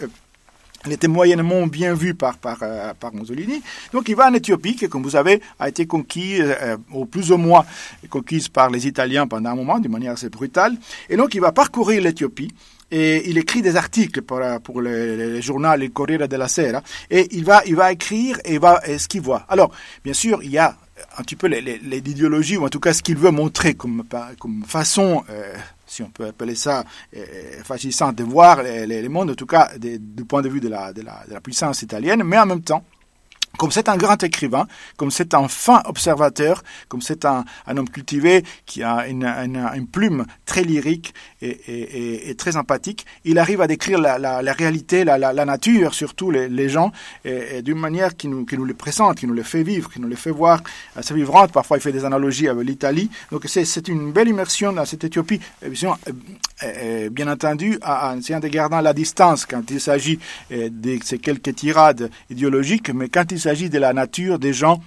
il 0.87 0.92
était 0.92 1.09
moyennement 1.09 1.66
bien 1.66 1.94
vu 1.94 2.14
par, 2.14 2.38
par, 2.38 2.59
euh, 2.62 2.94
par 2.94 3.12
Mussolini. 3.12 3.61
Donc 3.92 4.09
il 4.09 4.14
va 4.14 4.29
en 4.29 4.35
Éthiopie, 4.35 4.76
qui, 4.76 4.88
comme 4.88 5.02
vous 5.02 5.11
savez, 5.11 5.40
a 5.59 5.68
été 5.68 5.87
conquise, 5.87 6.44
euh, 6.44 6.76
ou 6.92 7.07
plus 7.07 7.33
ou 7.33 7.37
moins 7.38 7.64
conquise 8.09 8.48
par 8.48 8.70
les 8.70 8.87
Italiens 8.87 9.26
pendant 9.26 9.50
un 9.50 9.57
moment, 9.57 9.81
d'une 9.81 9.90
manière 9.90 10.12
assez 10.12 10.29
brutale. 10.29 10.76
Et 11.09 11.16
donc 11.16 11.35
il 11.35 11.40
va 11.40 11.50
parcourir 11.50 12.02
l'Éthiopie. 12.02 12.55
Et 12.92 13.29
il 13.29 13.37
écrit 13.37 13.62
des 13.62 13.74
articles 13.74 14.22
pour, 14.22 14.40
pour 14.62 14.81
le, 14.81 15.16
le, 15.16 15.40
journal 15.40 15.83
Il 15.83 15.90
Corriere 15.90 16.29
della 16.29 16.46
Sera. 16.46 16.83
Et 17.11 17.26
il 17.33 17.44
va, 17.44 17.62
il 17.66 17.74
va 17.74 17.90
écrire 17.90 18.38
et, 18.44 18.59
va, 18.59 18.81
ce 18.96 19.09
qu'il 19.09 19.22
voit. 19.22 19.44
Alors, 19.48 19.72
bien 20.05 20.12
sûr, 20.12 20.40
il 20.44 20.52
y 20.52 20.59
a 20.59 20.76
un 21.18 21.22
petit 21.22 21.37
peu 21.37 21.46
l'idéologie, 21.46 22.56
ou 22.56 22.64
en 22.64 22.68
tout 22.68 22.80
cas 22.80 22.92
ce 22.92 23.02
qu'il 23.02 23.16
veut 23.16 23.30
montrer 23.30 23.74
comme, 23.74 24.04
comme 24.38 24.64
façon, 24.64 25.24
euh, 25.30 25.54
si 25.87 26.02
on 26.02 26.11
peut 26.11 26.26
appeler 26.26 26.54
ça, 26.54 26.85
euh, 27.16 27.22
fasciste 27.64 28.02
de 28.14 28.24
voir 28.24 28.62
les, 28.62 28.87
les, 28.87 29.09
mondes, 29.09 29.30
en 29.30 29.35
tout 29.35 29.46
cas 29.46 29.70
du 29.78 30.24
point 30.24 30.42
de 30.42 30.48
vue 30.48 30.61
de, 30.61 30.68
la, 30.68 30.92
de 30.92 31.02
la 31.02 31.40
puissance 31.40 31.82
italienne, 31.82 32.22
mais 32.24 32.38
en 32.38 32.46
même 32.46 32.62
temps, 32.62 32.85
comme 33.59 33.71
c'est 33.71 33.88
un 33.88 33.97
grand 33.97 34.23
écrivain, 34.23 34.66
comme 34.97 35.11
c'est 35.11 35.35
un 35.35 35.49
fin 35.49 35.83
observateur, 35.87 36.62
comme 36.88 37.03
c'est 37.03 37.25
un, 37.25 37.45
homme 37.66 37.88
cultivé 37.88 38.45
qui 38.66 38.83
a 38.83 39.07
une, 39.07 39.87
plume 39.90 40.27
très 40.45 40.62
lyrique 40.62 41.14
et, 41.42 42.35
très 42.37 42.57
empathique, 42.57 43.07
il 43.25 43.38
arrive 43.38 43.61
à 43.61 43.66
décrire 43.66 43.99
la, 43.99 44.53
réalité, 44.53 45.05
la, 45.05 45.45
nature, 45.45 45.95
surtout 45.95 46.31
les, 46.31 46.69
gens, 46.69 46.92
d'une 47.25 47.79
manière 47.79 48.16
qui 48.16 48.29
nous, 48.29 48.45
qui 48.45 48.57
les 48.57 48.75
présente, 48.75 49.19
qui 49.19 49.27
nous 49.27 49.35
les 49.35 49.45
fait 49.45 49.62
vivre, 49.62 49.90
qui 49.90 50.01
nous 50.01 50.09
les 50.09 50.16
fait 50.16 50.31
voir 50.31 50.62
assez 50.95 51.14
vivante. 51.14 51.53
Parfois, 51.53 51.77
il 51.79 51.81
fait 51.81 51.92
des 51.92 52.05
analogies 52.05 52.49
avec 52.49 52.66
l'Italie. 52.66 53.11
Donc, 53.31 53.45
c'est 53.47 53.88
une 53.88 54.12
belle 54.12 54.29
immersion 54.29 54.73
dans 54.73 54.85
cette 54.85 55.05
Éthiopie. 55.05 55.40
Bien, 56.62 57.11
bien 57.11 57.29
entendu, 57.29 57.79
en 57.85 58.16
de 58.16 58.49
garder 58.49 58.81
la 58.83 58.92
distance 58.92 59.45
quand 59.45 59.71
il 59.71 59.81
s'agit 59.81 60.19
de 60.51 60.99
ces 61.05 61.19
quelques 61.19 61.55
tirades 61.55 62.11
idéologiques, 62.31 62.90
mais 62.90 63.09
quand 63.09 63.31
il 63.31 63.40
s'agit 63.40 63.69
de 63.69 63.79
la 63.79 63.92
nature 63.92 64.38
des 64.38 64.55
gens 64.55 64.81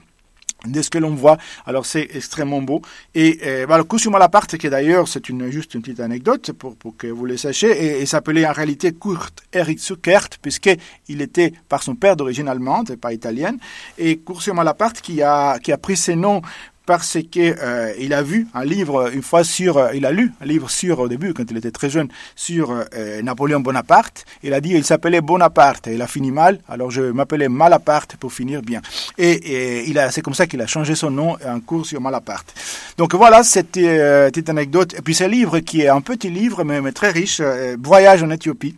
de 0.66 0.82
ce 0.82 0.90
que 0.90 0.98
l'on 0.98 1.16
voit. 1.16 1.38
Alors 1.66 1.86
c'est 1.86 2.08
extrêmement 2.14 2.62
beau. 2.62 2.82
Et 3.16 3.40
euh, 3.44 3.66
voilà, 3.68 3.84
Kusuma 3.84 4.14
Malaparte, 4.14 4.58
qui 4.58 4.70
d'ailleurs, 4.70 5.08
c'est 5.08 5.26
juste 5.50 5.74
une 5.74 5.82
petite 5.82 6.00
anecdote 6.00 6.52
pour, 6.52 6.76
que 6.98 7.08
vous 7.08 7.26
le 7.26 7.38
sachiez, 7.38 8.02
et, 8.02 8.06
s'appelait 8.06 8.46
en 8.46 8.52
réalité 8.52 8.94
Kurt 8.94 9.44
Erik 9.54 9.80
Zuckert, 9.80 10.30
puisqu'il 10.42 11.22
était 11.22 11.54
par 11.70 11.84
son 11.84 11.96
père 11.96 12.16
d'origine 12.16 12.48
allemande, 12.48 12.92
et 12.92 12.98
pas 12.98 13.14
italienne. 13.14 13.58
Et 13.98 14.18
Kusuma 14.18 14.58
Malaparte, 14.58 15.02
qui 15.02 15.22
a, 15.22 15.60
qui 15.60 15.72
a 15.72 15.78
pris 15.78 15.96
ses 15.96 16.16
noms 16.16 16.42
parce 16.90 17.20
qu'il 17.30 17.56
euh, 17.62 18.18
a 18.18 18.24
vu 18.24 18.48
un 18.56 18.66
livre 18.66 19.14
une 19.14 19.22
fois 19.22 19.44
sur, 19.44 19.78
euh, 19.78 19.92
il 19.94 20.08
a 20.08 20.12
lu 20.12 20.32
un 20.42 20.46
livre 20.48 20.72
sur 20.72 20.98
au 20.98 21.08
début 21.08 21.36
quand 21.36 21.44
il 21.48 21.56
était 21.56 21.70
très 21.70 21.88
jeune 21.88 22.08
sur 22.36 22.72
euh, 22.72 23.22
Napoléon 23.22 23.60
Bonaparte. 23.60 24.26
Il 24.42 24.56
a 24.56 24.60
dit 24.60 24.72
il 24.72 24.84
s'appelait 24.84 25.22
Bonaparte 25.22 25.86
il 25.86 26.02
a 26.02 26.08
fini 26.08 26.32
mal, 26.32 26.58
alors 26.68 26.90
je 26.90 27.04
m'appelais 27.04 27.48
Malaparte 27.48 28.16
pour 28.16 28.34
finir 28.34 28.64
bien. 28.64 28.82
Et, 29.20 29.88
il 29.88 30.00
a, 30.00 30.10
c'est 30.10 30.24
comme 30.24 30.34
ça 30.34 30.48
qu'il 30.48 30.62
a 30.62 30.66
changé 30.66 30.96
son 30.96 31.12
nom 31.12 31.38
en 31.46 31.60
cours 31.60 31.86
sur 31.86 32.02
Malaparte. 32.02 32.56
Donc 32.98 33.14
voilà 33.14 33.44
cette 33.44 33.74
petite 33.74 34.50
anecdote. 34.50 34.96
Et 34.98 35.04
puis 35.04 35.14
ce 35.14 35.26
livre 35.26 35.60
qui 35.60 35.82
est 35.82 35.90
un 35.90 36.02
petit 36.02 36.32
livre 36.32 36.64
mais, 36.64 36.82
mais 36.82 36.92
très 36.92 37.12
riche, 37.12 37.40
Voyage 37.84 38.24
en 38.24 38.32
Éthiopie, 38.32 38.76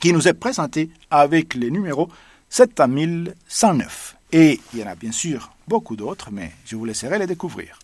qui 0.00 0.12
nous 0.12 0.26
est 0.26 0.34
présenté 0.34 0.90
avec 1.08 1.54
les 1.54 1.70
numéros 1.70 2.08
7109. 2.48 4.16
Et 4.32 4.60
il 4.72 4.80
y 4.80 4.82
en 4.82 4.86
a 4.86 4.94
bien 4.94 5.12
sûr 5.12 5.50
beaucoup 5.68 5.94
d'autres, 5.94 6.30
mais 6.32 6.52
je 6.64 6.74
vous 6.74 6.86
laisserai 6.86 7.18
les 7.18 7.26
découvrir. 7.26 7.78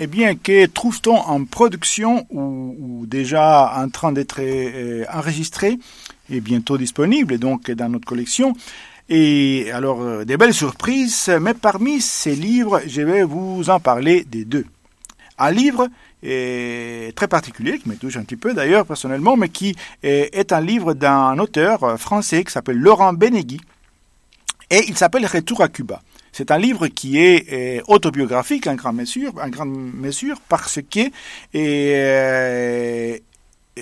Eh 0.00 0.06
bien, 0.06 0.34
que 0.36 0.66
trouve-t-on 0.66 1.16
en 1.16 1.44
production 1.44 2.26
ou, 2.30 3.04
déjà 3.06 3.74
en 3.76 3.88
train 3.88 4.12
d'être 4.12 4.40
euh, 4.40 5.04
enregistré 5.12 5.78
et 6.30 6.40
bientôt 6.40 6.78
disponible 6.78 7.38
donc 7.38 7.70
dans 7.70 7.88
notre 7.88 8.06
collection? 8.06 8.54
Et 9.08 9.70
alors, 9.72 10.02
euh, 10.02 10.24
des 10.24 10.36
belles 10.36 10.54
surprises, 10.54 11.30
mais 11.40 11.54
parmi 11.54 12.00
ces 12.00 12.36
livres, 12.36 12.80
je 12.86 13.02
vais 13.02 13.22
vous 13.22 13.70
en 13.70 13.80
parler 13.80 14.24
des 14.24 14.44
deux. 14.44 14.66
Un 15.38 15.52
livre 15.52 15.88
est 16.22 17.16
très 17.16 17.28
particulier, 17.28 17.78
qui 17.78 17.88
me 17.88 17.96
touche 17.96 18.16
un 18.16 18.24
petit 18.24 18.36
peu 18.36 18.52
d'ailleurs 18.52 18.84
personnellement, 18.84 19.36
mais 19.36 19.48
qui 19.48 19.76
est 20.02 20.52
un 20.52 20.60
livre 20.60 20.94
d'un 20.94 21.38
auteur 21.38 21.98
français 21.98 22.42
qui 22.42 22.52
s'appelle 22.52 22.78
Laurent 22.78 23.12
Benegui, 23.12 23.60
et 24.70 24.84
il 24.88 24.96
s'appelle 24.96 25.26
Retour 25.26 25.62
à 25.62 25.68
Cuba. 25.68 26.02
C'est 26.32 26.50
un 26.50 26.58
livre 26.58 26.88
qui 26.88 27.18
est 27.18 27.52
euh, 27.52 27.82
autobiographique 27.88 28.66
en 28.66 28.74
grande 28.74 28.96
mesure, 28.96 29.32
en 29.42 29.48
grande 29.48 29.74
mesure 29.94 30.40
parce 30.48 30.80
que 30.88 31.00
euh, 31.54 33.18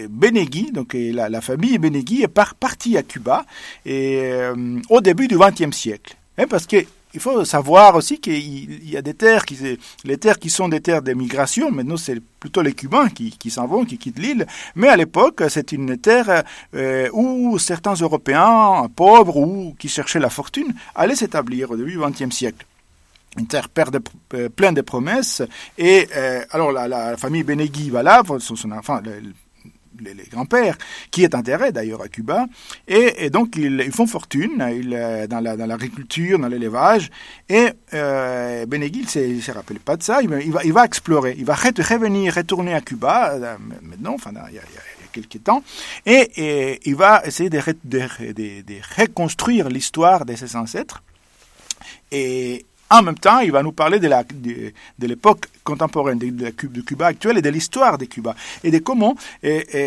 Benegui, 0.08 0.72
donc 0.72 0.94
la, 0.94 1.40
famille 1.40 1.78
Benegui 1.78 2.22
est 2.22 2.28
par, 2.28 2.54
partie 2.54 2.96
à 2.96 3.02
Cuba 3.02 3.44
euh, 3.86 4.80
au 4.90 5.00
début 5.00 5.28
du 5.28 5.38
XXe 5.38 5.76
siècle. 5.76 6.16
Hein, 6.38 6.46
parce 6.48 6.66
que 6.66 6.84
il 7.16 7.20
faut 7.20 7.46
savoir 7.46 7.96
aussi 7.96 8.20
qu'il 8.20 8.88
y 8.88 8.94
a 8.94 9.00
des 9.00 9.14
terres 9.14 9.46
qui, 9.46 9.78
les 10.04 10.18
terres 10.18 10.38
qui 10.38 10.50
sont 10.50 10.68
des 10.68 10.82
terres 10.82 11.00
d'émigration. 11.00 11.70
Maintenant, 11.70 11.96
c'est 11.96 12.20
plutôt 12.38 12.60
les 12.60 12.74
Cubains 12.74 13.08
qui, 13.08 13.50
s'en 13.50 13.66
vont, 13.66 13.86
qui 13.86 13.96
quittent 13.96 14.18
l'île. 14.18 14.46
Mais 14.74 14.88
à 14.88 14.96
l'époque, 14.96 15.42
c'est 15.48 15.72
une 15.72 15.96
terre 15.96 16.44
euh, 16.74 17.08
où 17.14 17.58
certains 17.58 17.94
Européens 17.94 18.86
pauvres 18.94 19.38
ou 19.38 19.74
qui 19.78 19.88
cherchaient 19.88 20.18
la 20.18 20.28
fortune 20.28 20.74
allaient 20.94 21.16
s'établir 21.16 21.70
au 21.70 21.76
début 21.76 21.92
du 21.92 21.98
XXe 21.98 22.34
siècle 22.34 22.66
une 23.38 23.46
terre 23.46 23.68
euh, 24.34 24.48
pleine 24.50 24.74
de 24.74 24.82
promesses. 24.82 25.42
Et 25.78 26.08
euh, 26.16 26.42
alors 26.50 26.70
la, 26.70 27.16
famille 27.16 27.42
Benegui 27.42 27.88
va 27.88 28.02
là, 28.02 28.22
son, 28.38 28.70
enfant, 28.72 29.00
le, 29.02 29.32
les, 30.00 30.24
grands-pères, 30.30 30.76
qui 31.10 31.24
est 31.24 31.34
enterré 31.34 31.72
d'ailleurs 31.72 32.02
à 32.02 32.08
Cuba. 32.08 32.46
Et, 32.88 33.30
donc, 33.30 33.56
ils, 33.56 33.92
font 33.92 34.06
fortune 34.06 34.60
euh, 34.60 35.26
dans 35.26 35.40
l'agriculture, 35.40 36.38
dans 36.38 36.48
l'élevage. 36.48 37.10
Et 37.48 37.68
euh, 37.94 38.66
ne 38.66 39.40
se 39.40 39.50
rappelle 39.50 39.80
pas 39.80 39.96
de 39.96 40.02
ça. 40.02 40.20
Il, 40.22 40.28
va, 40.28 40.64
il 40.64 40.72
va 40.72 40.84
explorer. 40.84 41.34
Il 41.38 41.44
va 41.44 41.54
revenir, 41.54 42.34
retourner 42.34 42.74
à 42.74 42.80
Cuba, 42.80 43.32
euh, 43.32 43.56
maintenant, 43.82 44.14
enfin, 44.14 44.32
il 44.48 44.54
y 44.54 44.58
a, 44.58 44.62
quelques 45.12 45.42
temps, 45.42 45.62
et, 46.04 46.78
il 46.84 46.94
va 46.94 47.22
essayer 47.24 47.48
de, 47.48 47.58
de 47.84 48.74
reconstruire 48.98 49.70
l'histoire 49.70 50.26
de 50.26 50.36
ses 50.36 50.56
ancêtres. 50.56 51.02
Et, 52.12 52.66
en 52.90 53.02
même 53.02 53.18
temps, 53.18 53.40
il 53.40 53.52
va 53.52 53.62
nous 53.62 53.72
parler 53.72 53.98
de, 53.98 54.08
l'époque 55.06 55.46
contemporaine 55.64 56.18
de, 56.18 56.30
de, 56.30 56.80
Cuba 56.82 57.06
actuelle 57.06 57.38
et 57.38 57.42
de 57.42 57.50
l'histoire 57.50 57.98
de 57.98 58.04
Cuba 58.04 58.34
et 58.62 58.70
de 58.70 58.78
comment 58.78 59.16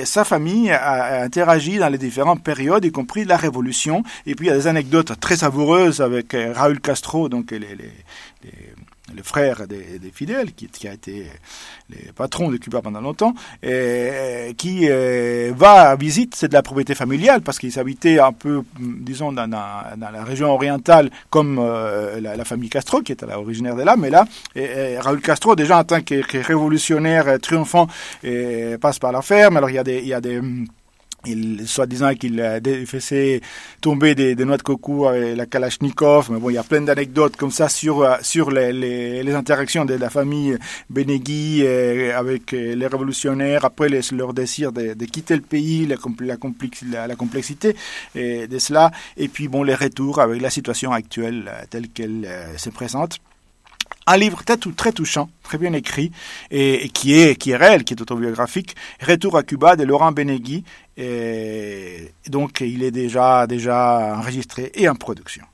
sa 0.03 0.25
famille 0.25 0.69
a, 0.71 0.77
a, 0.79 1.23
interagi 1.23 1.77
dans 1.77 1.89
les 1.89 1.97
différentes 1.97 2.43
périodes, 2.43 2.85
y 2.85 2.91
compris 2.91 3.25
la 3.25 3.37
Révolution. 3.37 4.03
Et 4.25 4.35
puis 4.35 4.47
il 4.47 4.49
y 4.49 4.51
a 4.51 4.55
des 4.55 4.67
anecdotes 4.67 5.19
très 5.19 5.37
savoureuses 5.37 6.01
avec 6.01 6.33
euh, 6.33 6.53
Raúl 6.53 6.79
Castro, 6.79 7.29
donc 7.29 7.51
les, 7.51 7.59
les, 7.59 7.75
les 8.43 8.51
le 9.15 9.23
frère 9.23 9.67
des, 9.67 10.11
fidèles, 10.13 10.53
qui, 10.53 10.87
a 10.87 10.93
été 10.93 11.27
le 11.89 12.11
patron 12.13 12.49
de 12.49 12.57
Cuba 12.57 12.81
pendant 12.81 13.01
longtemps, 13.01 13.33
et, 13.63 14.53
qui 14.57 14.87
euh, 14.89 15.51
va 15.55 15.89
à 15.89 15.95
visite, 15.95 16.35
c'est 16.35 16.47
de 16.47 16.53
la 16.53 16.63
propriété 16.63 16.95
familiale, 16.95 17.41
parce 17.41 17.59
qu'ils 17.59 17.79
habitaient 17.79 18.19
un 18.19 18.33
peu, 18.33 18.63
disons, 18.79 19.31
dans, 19.31 19.49
la 19.49 20.23
région 20.23 20.51
orientale, 20.51 21.09
comme 21.29 21.59
euh, 21.59 22.19
la, 22.19 22.45
famille 22.45 22.69
Castro, 22.69 23.01
qui 23.01 23.11
était 23.11 23.25
originaire 23.31 23.75
de 23.75 23.83
là, 23.83 23.95
mais 23.97 24.09
là, 24.09 24.25
et, 24.55 24.97
Raúl 24.99 25.21
Castro, 25.21 25.55
déjà 25.55 25.79
en 25.79 25.83
tant 25.83 26.01
que, 26.01 26.21
révolutionnaire 26.45 27.39
triomphant, 27.39 27.87
passe 28.81 28.99
par 28.99 29.11
la 29.11 29.21
ferme, 29.21 29.57
alors 29.57 29.69
il 29.69 29.75
y 29.75 29.79
a 29.79 29.83
des... 29.83 29.99
Il 29.99 30.07
y 30.07 30.13
a 30.13 30.21
des 30.21 30.41
il 31.25 31.67
soi-disant 31.67 32.13
qu'il 32.15 32.41
a 32.41 32.59
fait 32.85 33.41
tomber 33.81 34.15
des, 34.15 34.35
noix 34.35 34.57
de 34.57 34.61
coco 34.61 35.07
avec 35.07 35.35
la 35.35 35.45
Kalachnikov, 35.45 36.31
mais 36.31 36.39
bon, 36.39 36.49
il 36.49 36.53
y 36.53 36.57
a 36.57 36.63
plein 36.63 36.81
d'anecdotes 36.81 37.35
comme 37.35 37.51
ça 37.51 37.67
sur 37.67 38.07
sur 38.21 38.51
les, 38.51 39.35
interactions 39.35 39.85
de 39.85 39.95
la 39.95 40.09
famille 40.09 40.57
Benegui 40.89 41.61
euh, 41.63 42.17
avec 42.17 42.53
euh, 42.53 42.75
les 42.75 42.87
révolutionnaires, 42.87 43.65
après 43.65 43.89
leur 43.89 44.33
désir 44.33 44.71
de, 44.71 45.05
quitter 45.05 45.35
le 45.35 45.41
pays, 45.41 45.85
la, 45.85 45.97
complexité 47.15 47.75
euh, 48.15 48.47
de 48.47 48.59
cela, 48.59 48.91
et 49.17 49.27
puis 49.27 49.47
bon, 49.47 49.63
les 49.63 49.75
retours 49.75 50.19
avec 50.19 50.41
la 50.41 50.49
situation 50.49 50.91
actuelle 50.91 51.51
telle 51.69 51.89
qu'elle 51.89 52.27
se 52.57 52.69
présente. 52.69 53.19
Un 54.07 54.17
livre 54.17 54.43
très, 54.43 54.57
très 54.57 54.91
touchant, 54.91 55.29
très 55.43 55.57
bien 55.57 55.73
écrit, 55.73 56.11
et, 56.49 56.85
et, 56.85 56.89
qui, 56.89 57.13
est, 57.13 57.35
qui 57.35 57.51
est 57.51 57.55
réel, 57.55 57.83
qui 57.83 57.93
est 57.93 58.01
autobiographique, 58.01 58.75
Retour 59.05 59.37
à 59.37 59.43
Cuba 59.43 59.75
de 59.75 59.83
Laurent 59.83 60.11
Benegui. 60.11 60.63
Et 60.99 62.11
donc, 62.27 62.59
il 62.59 62.83
est 62.83 62.91
déjà, 62.91 63.47
déjà 63.47 64.15
enregistré 64.17 64.69
et 64.75 64.89
en 64.89 64.95
production. 64.95 65.45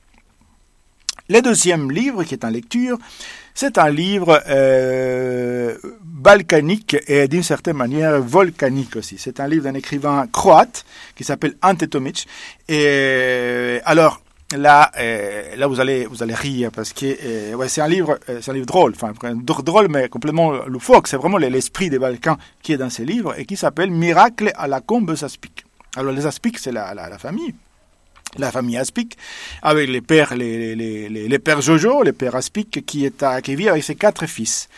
Le 1.28 1.40
deuxième 1.40 1.90
livre, 1.90 2.24
qui 2.24 2.34
est 2.34 2.44
en 2.44 2.50
lecture, 2.50 2.98
c'est 3.54 3.78
un 3.78 3.88
livre 3.88 4.42
euh, 4.48 5.76
balkanique 6.02 6.96
et 7.06 7.28
d'une 7.28 7.44
certaine 7.44 7.76
manière 7.76 8.20
volcanique 8.20 8.96
aussi. 8.96 9.16
C'est 9.18 9.38
un 9.40 9.46
livre 9.48 9.64
d'un 9.64 9.74
écrivain 9.74 10.26
croate 10.30 10.84
qui 11.14 11.22
s'appelle 11.24 11.54
Ante 11.62 11.88
Tomic. 11.88 12.26
Et 12.68 13.80
alors, 13.84 14.20
là, 14.54 14.92
euh, 14.98 15.56
là 15.56 15.66
vous 15.66 15.80
allez 15.80 16.06
vous 16.06 16.22
allez 16.22 16.34
rire 16.34 16.70
parce 16.72 16.92
que 16.92 17.06
euh, 17.06 17.54
ouais, 17.54 17.68
c'est 17.68 17.80
un 17.80 17.88
livre 17.88 18.18
euh, 18.28 18.38
c'est 18.40 18.50
un 18.50 18.54
livre 18.54 18.66
drôle, 18.66 18.92
enfin 18.94 19.12
drôle 19.42 19.88
mais 19.88 20.08
complètement 20.08 20.52
loufoque. 20.66 21.08
C'est 21.08 21.16
vraiment 21.16 21.38
l'esprit 21.38 21.90
des 21.90 21.98
Balkans 21.98 22.36
qui 22.62 22.72
est 22.72 22.76
dans 22.76 22.90
ces 22.90 23.04
livres 23.04 23.34
et 23.38 23.44
qui 23.44 23.56
s'appelle 23.56 23.90
Miracle 23.90 24.52
à 24.54 24.68
la 24.68 24.80
combe 24.80 25.10
Aspic. 25.10 25.64
Alors 25.96 26.12
les 26.12 26.26
Aspic 26.26 26.58
c'est 26.58 26.72
la, 26.72 26.94
la, 26.94 27.08
la, 27.08 27.18
famille. 27.18 27.54
La 28.38 28.52
famille 28.52 28.76
Aspic, 28.76 29.16
avec 29.62 29.88
les 29.88 30.02
pères, 30.02 30.34
les, 30.34 30.74
les, 30.74 31.08
les, 31.08 31.38
pères 31.38 31.62
Jojo, 31.62 32.02
les 32.02 32.12
pères 32.12 32.34
Aspic, 32.34 32.84
qui, 32.84 33.06
est 33.06 33.22
à, 33.22 33.40
qui 33.40 33.54
vit 33.56 33.68
avec 33.68 33.82
ses 33.82 33.94
quatre 33.94 34.26
fils. 34.26 34.68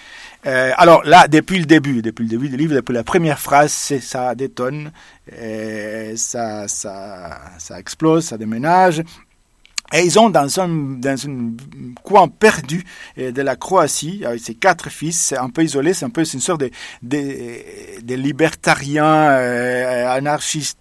Alors 0.44 1.02
là, 1.04 1.26
depuis 1.26 1.58
le 1.58 1.64
début, 1.64 2.00
depuis 2.00 2.22
le 2.22 2.28
début 2.28 2.48
du 2.50 2.56
livre, 2.56 2.74
depuis 2.74 2.92
la 2.92 3.02
première 3.02 3.40
phrase, 3.40 3.72
ça 3.72 4.34
détonne, 4.36 4.92
ça, 6.14 6.68
ça, 6.68 7.40
ça 7.58 7.80
explose, 7.80 8.26
ça 8.26 8.38
déménage, 8.38 9.02
et 9.92 10.02
ils 10.02 10.18
ont 10.18 10.28
dans 10.30 10.60
un, 10.60 10.68
dans 10.68 11.26
un 11.26 11.52
coin 12.02 12.28
perdu 12.28 12.84
euh, 13.18 13.32
de 13.32 13.42
la 13.42 13.56
Croatie, 13.56 14.22
avec 14.24 14.40
ses 14.40 14.54
quatre 14.54 14.90
fils, 14.90 15.18
c'est 15.18 15.38
un 15.38 15.48
peu 15.50 15.62
isolé, 15.62 15.94
c'est 15.94 16.04
un 16.04 16.10
peu 16.10 16.24
une 16.24 16.40
sorte 16.40 16.60
de, 16.60 16.70
de, 17.02 18.02
de 18.02 18.14
libertariens, 18.14 19.30
euh, 19.30 20.18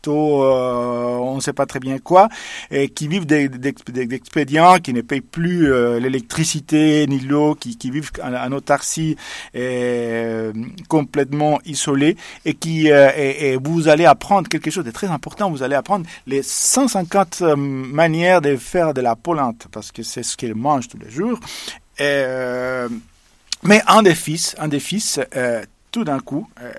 euh, 0.08 1.18
on 1.18 1.36
ne 1.36 1.42
sait 1.42 1.54
pas 1.54 1.66
très 1.66 1.80
bien 1.80 2.00
quoi, 2.00 2.30
et 2.72 2.90
qui 2.90 3.08
vivent 3.08 3.26
d'expédients, 3.26 4.78
qui 4.80 4.94
ne 4.94 5.02
payent 5.02 5.22
plus 5.22 5.72
euh, 5.72 6.00
l'électricité 6.00 7.06
ni 7.08 7.20
l'eau, 7.20 7.56
qui, 7.56 7.78
qui 7.78 7.92
vivent 7.92 8.12
en, 8.24 8.34
en 8.34 8.52
autarcie 8.52 9.16
euh, 9.56 10.52
complètement 10.90 11.60
isolés, 11.66 12.18
et 12.46 12.54
qui 12.54 12.88
et, 12.88 13.54
et, 13.54 13.58
vous 13.58 13.88
allez 13.88 14.06
apprendre 14.06 14.48
quelque 14.50 14.72
chose 14.72 14.86
de 14.86 14.92
très 14.92 15.08
important, 15.08 15.50
vous 15.50 15.64
allez 15.64 15.76
apprendre 15.76 16.06
les 16.26 16.44
150 16.44 17.42
manières 17.42 18.42
de 18.42 18.56
faire 18.56 18.94
de 18.98 19.02
la 19.02 19.16
polente, 19.16 19.68
parce 19.72 19.92
que 19.92 20.02
c'est 20.02 20.24
ce 20.24 20.36
qu'ils 20.36 20.56
mangent 20.56 20.88
tous 20.88 20.98
les 20.98 21.12
jours. 21.12 21.40
Euh, 22.02 22.90
mais 23.64 23.82
un 23.88 24.02
des 24.02 24.16
fils, 24.16 24.56
un 24.58 24.68
des 24.68 24.80
fils, 24.80 25.20
euh, 25.36 25.64
tout 25.92 26.04
d'un 26.04 26.20
coup, 26.20 26.50
euh, 26.62 26.72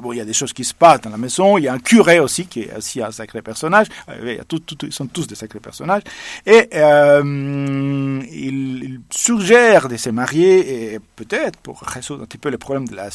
bon, 0.00 0.12
il 0.12 0.18
y 0.18 0.20
a 0.20 0.24
des 0.24 0.32
choses 0.32 0.52
qui 0.52 0.64
se 0.64 0.74
passent 0.74 1.00
dans 1.00 1.10
la 1.10 1.16
maison. 1.16 1.58
Il 1.58 1.64
y 1.64 1.68
a 1.68 1.72
un 1.72 1.78
curé 1.78 2.20
aussi 2.20 2.46
qui 2.46 2.62
est 2.62 2.76
aussi 2.76 3.02
un 3.02 3.10
sacré 3.10 3.42
personnage. 3.42 3.86
Euh, 4.08 4.38
tout, 4.48 4.60
tout, 4.60 4.86
ils 4.86 4.92
sont 4.92 5.06
tous 5.06 5.26
des 5.26 5.34
sacrés 5.34 5.60
personnages. 5.60 6.02
Et 6.46 6.68
euh, 6.74 8.20
il, 8.30 8.84
il, 8.84 9.00
suggère 9.10 9.88
de 9.88 9.96
se 9.96 10.10
marier 10.10 10.94
et 10.94 10.98
peut-être 11.16 11.58
pour 11.58 11.80
résoudre 11.80 12.22
un 12.22 12.26
petit 12.26 12.38
peu 12.38 12.48
les 12.48 12.58
problèmes 12.58 12.88
de 12.88 12.96
la, 12.96 13.08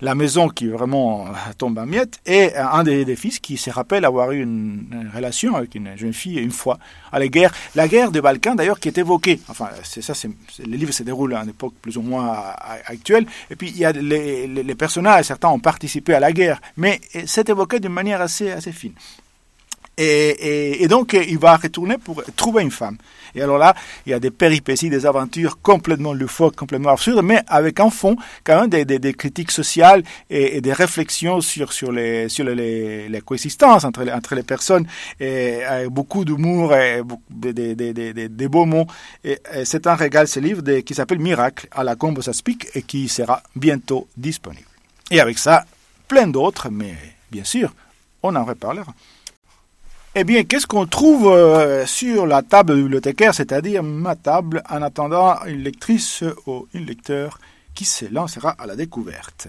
la 0.00 0.14
maison 0.14 0.48
qui 0.48 0.68
vraiment 0.68 1.26
tombe 1.58 1.78
en 1.78 1.86
miettes. 1.86 2.20
Et 2.26 2.54
un 2.56 2.82
des, 2.84 3.16
fils 3.16 3.38
qui 3.38 3.56
se 3.56 3.70
rappelle 3.70 4.04
avoir 4.04 4.32
eu 4.32 4.42
une, 4.42 5.10
relation 5.14 5.56
avec 5.56 5.74
une 5.74 5.96
jeune 5.96 6.12
fille 6.12 6.38
une 6.38 6.50
fois 6.50 6.78
à 7.12 7.18
la 7.18 7.28
guerre, 7.28 7.52
la 7.74 7.86
guerre 7.88 8.10
des 8.10 8.20
Balkans 8.20 8.56
d'ailleurs 8.56 8.80
qui 8.80 8.88
est 8.88 8.98
évoquée. 8.98 9.40
Enfin, 9.48 9.68
c'est 9.82 10.02
ça, 10.02 10.14
c'est, 10.14 10.28
le 10.58 10.76
livre 10.76 10.92
se 10.92 11.02
déroule 11.02 11.34
à 11.34 11.42
une 11.42 11.50
époque 11.50 11.74
plus 11.80 11.96
ou 11.96 12.02
moins 12.02 12.54
actuelle. 12.86 13.26
Et 13.50 13.56
puis 13.56 13.68
il 13.68 13.78
y 13.78 13.84
a 13.84 13.92
les 13.92 14.74
personnages, 14.74 15.26
certains 15.26 15.48
ont 15.48 15.60
participé 15.60 16.03
à 16.12 16.20
la 16.20 16.32
guerre, 16.32 16.60
mais 16.76 17.00
c'est 17.26 17.48
évoqué 17.48 17.80
d'une 17.80 17.92
manière 17.92 18.20
assez, 18.20 18.54
fine. 18.72 18.94
Et, 19.96 20.86
donc, 20.88 21.12
il 21.12 21.38
va 21.38 21.56
retourner 21.56 21.98
pour 21.98 22.22
trouver 22.36 22.62
une 22.62 22.70
femme. 22.70 22.98
Et 23.36 23.42
alors 23.42 23.58
là, 23.58 23.74
il 24.06 24.10
y 24.10 24.12
a 24.12 24.20
des 24.20 24.30
péripéties, 24.30 24.90
des 24.90 25.06
aventures 25.06 25.60
complètement 25.60 26.12
loufoques, 26.12 26.54
complètement 26.54 26.90
absurdes, 26.90 27.24
mais 27.24 27.40
avec 27.48 27.80
en 27.80 27.90
fond 27.90 28.16
quand 28.44 28.60
même 28.60 28.84
des, 28.84 29.14
critiques 29.14 29.50
sociales 29.50 30.04
et, 30.30 30.60
des 30.60 30.72
réflexions 30.72 31.40
sur, 31.40 31.72
sur, 31.72 31.90
les, 31.90 32.28
sur 32.28 32.44
les, 32.44 33.22
coexistences 33.24 33.84
entre 33.84 34.04
les, 34.04 34.12
entre 34.12 34.34
les 34.34 34.44
personnes, 34.44 34.86
et 35.18 35.64
avec 35.64 35.88
beaucoup 35.88 36.24
d'humour 36.24 36.74
et 36.74 37.02
des, 37.30 37.74
des, 37.74 37.92
des, 38.28 38.48
beaux 38.48 38.66
mots. 38.66 38.86
C'est 39.64 39.86
un 39.86 39.94
régal, 39.94 40.28
ce 40.28 40.38
livre 40.38 40.62
qui 40.80 40.94
s'appelle 40.94 41.18
Miracle 41.18 41.66
à 41.72 41.82
la 41.82 41.96
Combo 41.96 42.22
Saspic 42.22 42.68
et 42.74 42.82
qui 42.82 43.08
sera 43.08 43.42
bientôt 43.56 44.06
disponible. 44.16 44.66
Et 45.10 45.20
avec 45.20 45.38
ça, 45.38 45.64
plein 46.08 46.26
d'autres, 46.26 46.68
mais 46.70 46.94
bien 47.30 47.44
sûr, 47.44 47.72
on 48.22 48.34
en 48.36 48.44
reparlera. 48.44 48.94
Eh 50.16 50.22
bien, 50.22 50.44
qu'est-ce 50.44 50.68
qu'on 50.68 50.86
trouve 50.86 51.26
euh, 51.26 51.84
sur 51.86 52.24
la 52.26 52.42
table 52.42 52.76
bibliothécaire, 52.76 53.34
c'est-à-dire 53.34 53.82
ma 53.82 54.14
table, 54.14 54.62
en 54.70 54.80
attendant 54.80 55.44
une 55.44 55.64
lectrice 55.64 56.22
ou 56.46 56.68
un 56.72 56.80
lecteur 56.80 57.40
qui 57.74 57.84
se 57.84 58.04
lancera 58.04 58.50
à 58.50 58.66
la 58.66 58.76
découverte 58.76 59.48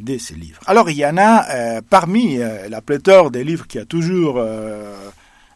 de 0.00 0.18
ces 0.18 0.34
livres. 0.34 0.60
Alors, 0.66 0.90
il 0.90 0.98
y 0.98 1.06
en 1.06 1.16
a 1.16 1.48
euh, 1.48 1.80
parmi 1.88 2.38
euh, 2.38 2.68
la 2.68 2.82
pléthore 2.82 3.30
des 3.30 3.42
livres 3.42 3.66
qui 3.66 3.78
a 3.78 3.86
toujours 3.86 4.38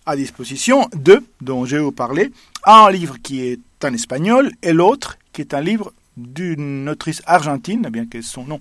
à 0.06 0.16
disposition, 0.16 0.88
deux 0.94 1.22
dont 1.42 1.66
je 1.66 1.76
vais 1.76 1.82
vous 1.82 1.92
parler. 1.92 2.32
Un 2.64 2.90
livre 2.90 3.16
qui 3.22 3.46
est 3.46 3.60
en 3.84 3.92
espagnol 3.92 4.52
et 4.62 4.72
l'autre 4.72 5.18
qui 5.34 5.42
est 5.42 5.52
un 5.52 5.60
livre 5.60 5.92
d'une 6.16 6.88
autrice 6.88 7.20
argentine, 7.26 7.88
bien 7.90 8.06
que 8.06 8.22
son 8.22 8.44
nom 8.44 8.60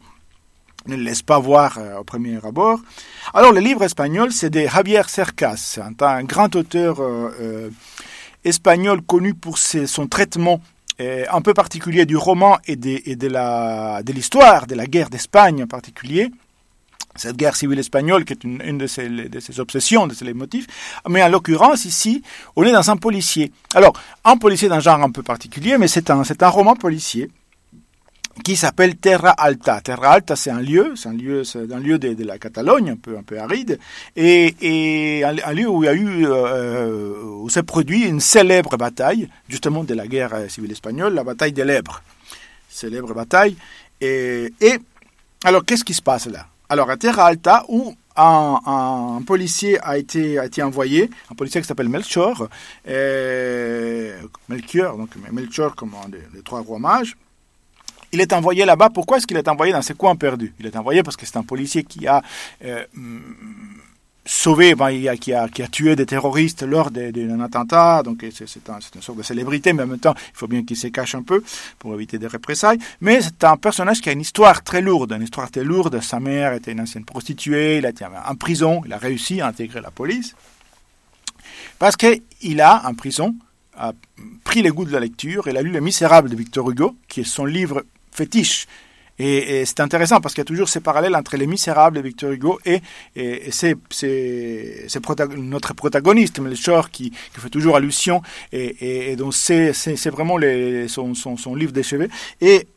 ne 0.88 0.96
laisse 0.96 1.22
pas 1.22 1.40
voir 1.40 1.78
euh, 1.78 2.00
au 2.00 2.04
premier 2.04 2.38
abord. 2.44 2.80
Alors, 3.34 3.52
le 3.52 3.60
livre 3.60 3.84
espagnol, 3.84 4.32
c'est 4.32 4.50
de 4.50 4.62
Javier 4.68 5.02
Cercas, 5.08 5.80
un, 6.00 6.24
grand 6.24 6.56
auteur 6.56 7.00
euh, 7.00 7.32
euh, 7.40 7.70
espagnol 8.44 9.02
connu 9.02 9.34
pour 9.34 9.58
son 9.58 10.08
traitement 10.08 10.62
un 10.98 11.42
peu 11.42 11.54
particulier 11.54 12.06
du 12.06 12.16
roman 12.16 12.58
et 12.68 12.78
de, 12.78 14.12
l'histoire 14.14 14.66
de 14.66 14.76
la 14.76 14.86
guerre 14.86 15.10
d'Espagne 15.10 15.64
en 15.64 15.68
particulier 15.68 16.32
cette 17.18 17.36
guerre 17.38 17.56
civile 17.56 17.80
espagnole 17.80 18.24
qui 18.26 18.34
est 18.34 18.44
une, 18.44 18.78
de, 18.78 18.88
ses, 18.88 19.60
obsessions, 19.60 20.06
de 20.06 20.14
ses 20.14 20.34
motifs. 20.34 20.68
Mais 21.10 21.24
en 21.24 21.30
l'occurrence, 21.30 21.86
ici, 21.86 22.22
on 22.56 22.64
est 22.64 22.72
dans 22.72 22.92
un 22.92 22.98
policier. 22.98 23.52
Alors, 23.74 23.94
un 24.26 24.38
policier 24.38 24.68
d'un 24.68 24.82
genre 24.82 25.02
un 25.02 25.12
peu 25.12 25.24
particulier, 25.24 25.78
mais 25.78 25.88
c'est 25.88 26.10
un 26.10 26.50
roman 26.50 26.76
policier 26.76 27.30
qui 28.44 28.56
s'appelle 28.56 28.96
Terra 28.98 29.32
Alta. 29.32 29.82
Terra 29.82 30.12
Alta, 30.14 30.36
c'est 30.36 30.52
un 30.52 30.60
lieu, 30.60 30.94
c'est 30.96 31.10
un 31.10 31.14
lieu, 31.14 31.44
c'est 31.44 31.72
un 31.72 31.80
lieu 31.80 31.98
de, 31.98 32.14
de, 32.14 32.24
la 32.24 32.38
Catalogne, 32.38 32.92
un 32.92 32.96
peu, 32.96 33.18
un 33.18 33.24
peu 33.24 33.40
aride, 33.40 33.80
et, 34.16 34.56
et 34.62 35.24
un, 35.24 35.54
lieu 35.54 35.68
où 35.68 35.84
il 35.84 35.88
y 35.88 35.90
a 35.90 35.94
eu, 35.94 36.26
euh, 36.28 37.24
où 37.24 37.50
s'est 37.50 37.64
produit 37.64 38.04
une 38.04 38.20
célèbre 38.20 38.78
bataille, 38.78 39.30
justement 39.50 39.84
de 39.84 39.94
la 39.94 40.08
guerre 40.08 40.34
civile 40.50 40.72
espagnole, 40.72 41.14
la 41.14 41.24
bataille 41.24 41.54
de 41.54 41.64
l'Èbre. 41.64 42.02
Célèbre 42.70 43.14
bataille. 43.14 43.56
Et, 44.02 44.54
et 44.60 44.78
alors, 45.44 45.64
qu'est-ce 45.64 45.86
qui 45.86 45.94
se 45.94 46.02
passe 46.02 46.28
là? 46.28 46.48
Alors 46.68 46.90
à 46.90 46.98
Terra 46.98 47.28
Alta, 47.28 47.64
où 47.70 47.94
un, 48.16 49.22
policier 49.26 49.80
a 49.82 49.98
été, 49.98 50.40
a 50.40 50.46
été 50.46 50.64
envoyé, 50.64 51.10
un 51.32 51.36
policier 51.36 51.62
qui 51.62 51.68
s'appelle 51.68 51.90
Melchior, 51.90 52.48
euh, 52.88 54.20
Melchior, 54.50 54.98
donc 54.98 55.10
Melchior 55.32 55.76
comme 55.76 55.92
un 56.04 56.10
des, 56.10 56.24
des 56.34 56.42
trois 56.42 56.62
rois 56.62 56.80
mages, 56.80 57.16
il 58.12 58.22
est 58.22 58.34
envoyé 58.34 58.66
là-bas. 58.66 58.90
Pourquoi 58.90 59.18
est-ce 59.18 59.28
qu'il 59.28 59.38
est 59.38 59.48
envoyé 59.48 59.74
dans 59.74 59.82
ces 59.82 59.94
coins 59.94 60.16
perdus? 60.16 60.54
Il 60.60 60.66
est 60.66 60.76
envoyé 60.76 61.04
parce 61.04 61.18
que 61.18 61.26
c'est 61.26 61.38
un 61.38 61.44
policier 61.44 61.84
qui 61.84 62.08
a 62.08 62.22
euh, 62.64 62.86
sauvé, 64.26 64.74
il 64.92 65.08
a, 65.08 65.18
qui, 65.18 65.34
a, 65.34 65.48
tué 65.68 65.96
des 65.96 66.06
terroristes 66.06 66.64
lors 66.64 66.90
d'un 66.90 67.40
attentat, 67.42 68.02
donc 68.04 68.26
c'est 68.34 68.70
un, 68.70 68.80
une 68.96 69.02
sorte 69.02 69.18
de 69.20 69.24
célébrité, 69.24 69.72
mais 69.72 69.84
en 69.84 69.88
même 69.88 70.00
temps, 70.00 70.16
il 70.18 70.38
faut 70.38 70.48
bien 70.48 70.64
qu'il 70.64 70.78
se 70.78 70.88
cache 70.88 71.16
un 71.16 71.22
peu 71.22 71.44
pour 71.78 71.94
éviter 71.94 72.18
des 72.18 72.28
représailles. 72.28 72.80
Mais 73.02 73.22
c'est 73.22 73.44
un 73.44 73.58
personnage 73.58 74.02
qui 74.02 74.10
a 74.10 74.12
une 74.12 74.22
histoire 74.22 74.64
très 74.64 74.82
lourde, 74.82 75.12
une 75.14 75.22
histoire 75.22 75.52
très 75.52 75.64
lourde. 75.64 76.02
Sa 76.02 76.20
mère 76.20 76.54
était 76.54 76.72
une 76.72 76.82
ancienne 76.82 77.06
prostituée, 77.06 77.78
il 77.78 77.86
a 77.86 77.90
été 77.90 78.06
en 78.06 78.36
prison, 78.36 78.82
il 78.86 78.94
a 78.94 78.98
réussi 78.98 79.42
à 79.42 79.48
intégrer 79.48 79.82
la 79.82 79.92
police. 79.92 80.36
Parce 81.78 81.96
qu'il 81.96 82.62
a, 82.62 82.82
en 82.88 82.94
prison, 82.94 83.36
a 83.78 83.92
pris 84.44 84.62
les 84.62 84.70
goûts 84.70 84.86
de 84.86 84.92
la 84.92 85.00
lecture, 85.00 85.48
il 85.48 85.58
a 85.58 85.62
lu 85.62 85.70
Les 85.70 85.82
Misérables 85.82 86.30
de 86.30 86.36
Victor 86.36 86.70
Hugo, 86.70 86.96
qui 87.08 87.22
est 87.22 87.26
son 87.26 87.46
livre 87.46 87.84
fétiche 88.16 88.68
et, 89.18 89.64
c'est 89.66 89.80
intéressant 89.80 90.20
parce 90.20 90.34
qu'il 90.34 90.42
y 90.42 90.44
a 90.44 90.46
toujours 90.46 90.68
ces 90.68 90.82
parallèles 90.82 91.16
entre 91.16 91.38
Les 91.38 91.48
Misérables 91.48 91.98
de 91.98 92.02
Victor 92.02 92.32
Hugo 92.32 92.60
et, 92.66 92.82
et, 93.16 93.48
et 93.48 93.52
c'est, 93.52 93.76
notre 95.38 95.74
protagoniste, 95.74 96.40
Melchior, 96.40 96.90
qui, 96.92 97.12
fait 97.32 97.50
toujours 97.50 97.78
allusion 97.78 98.22
et, 98.52 99.16
donc 99.16 99.34
c'est, 99.34 99.72
vraiment 100.10 100.38
les, 100.38 100.88
son, 100.88 101.14
son, 101.14 101.38
son 101.38 101.56
livre 101.56 101.72
d'échevet. 101.72 102.10
Et 102.42 102.68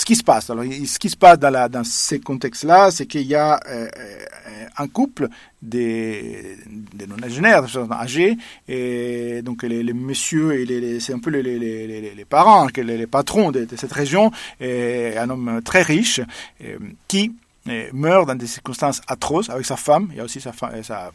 ce 0.00 0.06
qui 0.06 0.16
se 0.16 0.24
passe, 0.24 0.48
alors 0.48 0.64
ce 0.64 0.98
qui 0.98 1.10
se 1.10 1.16
passe 1.16 1.38
dans, 1.38 1.84
ces 1.84 2.20
contextes-là, 2.20 2.90
c'est 2.90 3.04
qu'il 3.04 3.26
y 3.26 3.34
a 3.34 3.60
euh, 3.68 3.86
un 4.78 4.88
couple 4.88 5.28
des, 5.60 6.56
des 6.94 7.06
non-agénaires, 7.06 7.64
âgés, 7.92 8.38
et 8.66 9.42
donc 9.42 9.62
les, 9.62 9.92
messieurs, 9.92 10.64
c'est 11.00 11.12
un 11.12 11.18
peu 11.18 11.28
les, 11.28 12.24
parents, 12.26 12.66
les, 12.74 13.06
patrons 13.06 13.50
de, 13.50 13.68
cette 13.76 13.92
région, 13.92 14.30
un 14.60 15.28
homme 15.28 15.60
très 15.62 15.82
riche, 15.82 16.22
et, 16.60 16.76
qui 17.06 17.34
meurt 17.92 18.26
dans 18.26 18.36
des 18.36 18.46
circonstances 18.46 19.02
atroces 19.06 19.50
avec 19.50 19.66
sa 19.66 19.76
femme, 19.76 20.08
il 20.12 20.16
y 20.16 20.20
a 20.20 20.24
aussi 20.24 20.40
sa, 20.40 20.52
sa 20.82 21.12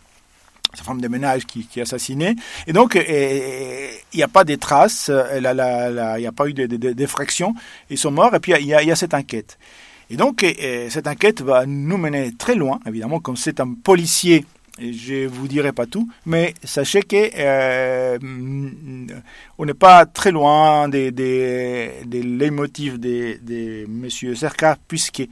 sa 0.76 0.84
femme 0.84 1.02
de 1.02 1.08
ménage 1.08 1.46
qui, 1.46 1.66
qui 1.66 1.80
est 1.80 1.84
assassinée. 1.84 2.36
Et 2.68 2.74
donc, 2.74 2.96
il 2.96 4.18
n'y 4.18 4.24
a 4.24 4.28
pas 4.28 4.44
de 4.44 4.56
traces, 4.56 5.12
il 5.36 5.42
n'y 5.42 5.48
a 6.28 6.32
pas 6.32 6.48
eu 6.48 6.54
de, 6.54 6.66
de, 6.66 6.78
de, 6.78 6.94
d'effraction. 6.94 7.54
Ils 7.90 7.98
sont 7.98 8.12
morts 8.12 8.36
et 8.36 8.40
puis 8.40 8.54
il 8.60 8.66
y, 8.66 8.70
y 8.70 8.92
a, 8.92 8.96
cette 8.96 9.14
enquête. 9.14 9.58
Et 10.10 10.18
donc, 10.18 10.44
et, 10.44 10.90
cette 10.90 11.08
enquête 11.08 11.42
va 11.42 11.66
nous 11.66 11.98
mener 11.98 12.34
très 12.38 12.56
loin, 12.56 12.80
évidemment, 12.86 13.20
comme 13.20 13.38
c'est 13.38 13.60
un 13.60 13.74
policier. 13.74 14.46
Et 14.78 14.92
je 14.92 15.26
vous 15.26 15.48
dirai 15.48 15.72
pas 15.72 15.86
tout, 15.86 16.10
mais 16.26 16.54
sachez 16.66 17.02
que 17.02 17.30
euh, 17.38 18.18
on 19.58 19.66
n'est 19.66 19.74
pas 19.74 20.06
très 20.06 20.32
loin 20.32 20.90
des, 20.90 21.12
des, 21.12 21.92
des 22.06 22.22
de, 22.22 23.40
de 23.42 23.86
Monsieur 23.88 24.36
Cerca, 24.36 24.78
puisque 24.90 25.24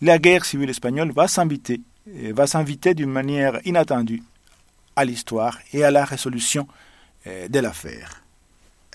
la 0.00 0.18
guerre 0.18 0.46
civile 0.46 0.70
espagnole 0.70 1.12
va 1.12 1.28
s'inviter, 1.28 1.82
va 2.06 2.46
s'inviter 2.46 2.94
d'une 2.94 3.10
manière 3.10 3.60
inattendue 3.66 4.22
à 4.96 5.04
l'histoire 5.04 5.58
et 5.72 5.84
à 5.84 5.90
la 5.90 6.04
résolution 6.04 6.66
euh, 7.26 7.48
de 7.48 7.58
l'affaire. 7.60 8.22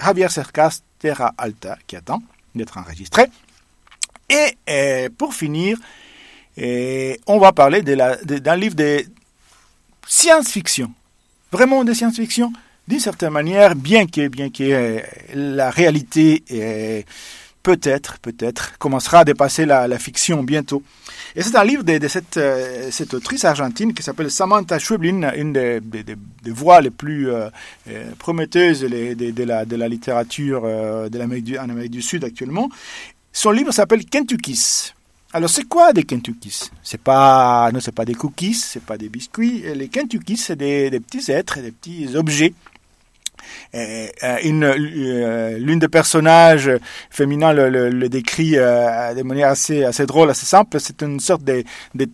Javier 0.02 0.30
Cercas, 0.30 0.82
Terra 1.00 1.34
Alta, 1.38 1.78
qui 1.88 1.96
attend 1.96 2.22
d'être 2.54 2.78
enregistré. 2.78 3.28
Et 4.30 4.58
euh, 4.70 5.10
pour 5.18 5.34
finir, 5.34 5.78
euh, 6.60 7.16
on 7.26 7.40
va 7.40 7.52
parler 7.52 7.82
d'un 7.82 8.56
livre 8.56 8.76
de 8.76 9.06
science-fiction. 10.06 10.92
Vraiment 11.52 11.84
de 11.84 11.94
science-fiction, 11.94 12.52
d'une 12.88 13.00
certaine 13.00 13.32
manière, 13.32 13.76
bien 13.76 14.06
que, 14.08 14.28
bien 14.28 14.50
que 14.50 15.02
la 15.34 15.70
réalité 15.70 16.44
peut-être, 17.68 18.18
peut-être, 18.20 18.78
commencera 18.78 19.20
à 19.20 19.26
dépasser 19.26 19.66
la, 19.66 20.00
fiction 20.00 20.42
bientôt. 20.42 20.84
Et 21.36 21.42
c'est 21.42 21.58
un 21.58 21.66
livre 21.66 21.84
de, 21.84 22.08
cette, 22.08 22.38
euh, 22.38 22.88
cette, 22.92 23.14
autrice 23.14 23.44
argentine 23.44 23.94
qui 23.94 24.04
s'appelle 24.04 24.32
Samantha 24.32 24.80
Schweblin, 24.80 25.34
une 25.36 25.52
des, 25.52 25.82
des, 25.82 26.16
voix 26.52 26.80
les 26.80 26.92
plus 26.92 27.30
euh, 27.30 27.50
euh 27.90 28.12
prometteuses 28.20 28.80
de, 28.84 29.44
la, 29.44 29.66
de 29.66 29.76
la 29.76 29.90
littérature 29.90 30.62
de 30.62 31.18
l'Amérique 31.18 31.44
du, 31.44 31.60
en 31.60 31.68
Amérique 31.68 31.92
du 31.92 32.02
Sud 32.02 32.24
actuellement. 32.24 32.70
Son 33.34 33.52
livre 33.52 33.74
s'appelle 33.74 34.06
Kentuckys. 34.06 34.94
Alors 35.34 35.50
c'est 35.50 35.66
quoi 35.66 35.92
des 35.92 36.04
Kentuckys? 36.04 36.72
C'est 36.84 37.02
pas 37.02 37.70
non 37.74 37.82
c'est 37.82 37.92
pas 37.92 38.06
des 38.06 38.16
cookies, 38.16 38.54
c'est 38.54 38.84
pas 38.84 38.98
des 38.98 39.10
biscuits. 39.10 39.64
Les 39.76 39.90
Kentuckys 39.90 40.38
c'est 40.38 40.56
des 40.56 41.02
petits 41.02 41.30
êtres, 41.34 41.60
des 41.60 41.74
petits 41.74 42.16
objets 42.16 42.54
euh, 43.76 44.08
euh, 44.24 45.58
l'une 45.58 45.80
des 45.80 45.88
personnages 45.88 46.72
féminins 47.10 47.54
le, 47.54 48.10
décrit 48.10 48.54
euh, 48.56 49.14
de 49.14 49.24
manière 49.24 49.50
assez, 49.50 49.84
assez 49.84 50.06
drôle, 50.06 50.30
assez 50.30 50.46
simple. 50.46 50.80
C'est 50.80 51.02
une 51.02 51.20
sorte 51.20 51.44
de, 51.44 51.64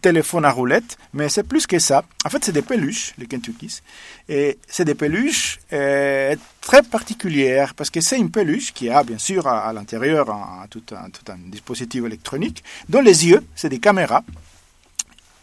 téléphone 0.01 0.45
à 0.45 0.51
roulette, 0.51 0.97
mais 1.13 1.29
c'est 1.29 1.43
plus 1.43 1.67
que 1.67 1.79
ça. 1.79 2.03
En 2.25 2.29
fait, 2.29 2.43
c'est 2.43 2.51
des 2.51 2.61
peluches, 2.61 3.13
les 3.17 3.25
Kentuckys. 3.25 3.81
Et 4.29 4.57
c'est 4.67 4.85
des 4.85 4.95
peluches 4.95 5.59
euh, 5.73 6.35
très 6.61 6.81
particulières 6.81 7.73
parce 7.75 7.89
que 7.89 8.01
c'est 8.01 8.17
une 8.17 8.31
peluche 8.31 8.73
qui 8.73 8.89
a 8.89 9.03
bien 9.03 9.17
sûr 9.17 9.47
à, 9.47 9.71
l'intérieur 9.73 10.27
tout, 10.69 10.83
un, 10.91 11.09
tout 11.09 11.31
un 11.31 11.37
dispositif 11.47 12.03
électronique 12.05 12.63
dont 12.89 13.01
les 13.01 13.27
yeux, 13.27 13.43
c'est 13.55 13.69
des 13.69 13.79
caméras. 13.79 14.23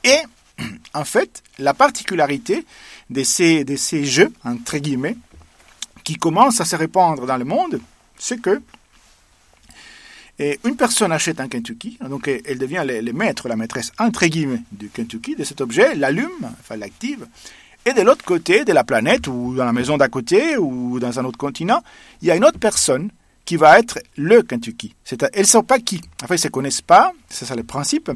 Et 0.04 0.18
en 0.94 1.04
fait, 1.04 1.42
la 1.58 1.74
particularité 1.74 2.64
de 3.10 3.22
ces, 3.22 3.64
de 3.64 3.76
ces 3.76 4.04
jeux, 4.04 4.32
entre 4.44 4.78
guillemets, 4.78 5.16
commence 6.16 6.60
à 6.60 6.64
se 6.64 6.76
répandre 6.76 7.26
dans 7.26 7.36
le 7.36 7.44
monde, 7.44 7.80
c'est 8.18 8.40
que 8.40 8.60
une 10.64 10.76
personne 10.76 11.12
achète 11.12 11.38
un 11.38 11.48
Kentucky, 11.48 11.98
donc 12.08 12.26
elle 12.26 12.56
devient 12.56 12.82
le, 12.86 13.02
le, 13.02 13.12
maître, 13.12 13.46
la 13.46 13.56
maîtresse, 13.56 13.92
entre 13.98 14.24
guillemets, 14.24 14.62
du 14.72 14.88
Kentucky, 14.88 15.36
de 15.36 15.44
cet 15.44 15.60
objet, 15.60 15.94
l'allume, 15.94 16.50
enfin 16.60 16.76
l'active, 16.76 17.26
et 17.84 17.92
de 17.92 18.00
l'autre 18.00 18.24
côté 18.24 18.64
de 18.64 18.72
la 18.72 18.82
planète, 18.84 19.26
ou 19.26 19.54
dans 19.54 19.66
la 19.66 19.72
maison 19.72 19.98
d'à 19.98 20.08
côté, 20.08 20.56
ou 20.56 20.98
dans 20.98 21.18
un 21.18 21.24
autre 21.26 21.36
continent, 21.38 21.82
il 22.22 22.28
y 22.28 22.30
a 22.30 22.36
une 22.36 22.44
autre 22.44 22.58
personne 22.58 23.10
qui 23.50 23.56
va 23.56 23.80
être 23.80 23.98
le 24.16 24.42
Kentucky. 24.42 24.94
Elles 25.10 25.40
ne 25.40 25.42
savent 25.42 25.64
pas 25.64 25.80
qui. 25.80 26.00
En 26.22 26.28
fait, 26.28 26.36
ils 26.36 26.38
ne 26.38 26.42
se 26.42 26.48
connaissent 26.50 26.82
pas, 26.82 27.12
c'est 27.28 27.44
ça 27.46 27.56
le 27.56 27.64
principe. 27.64 28.08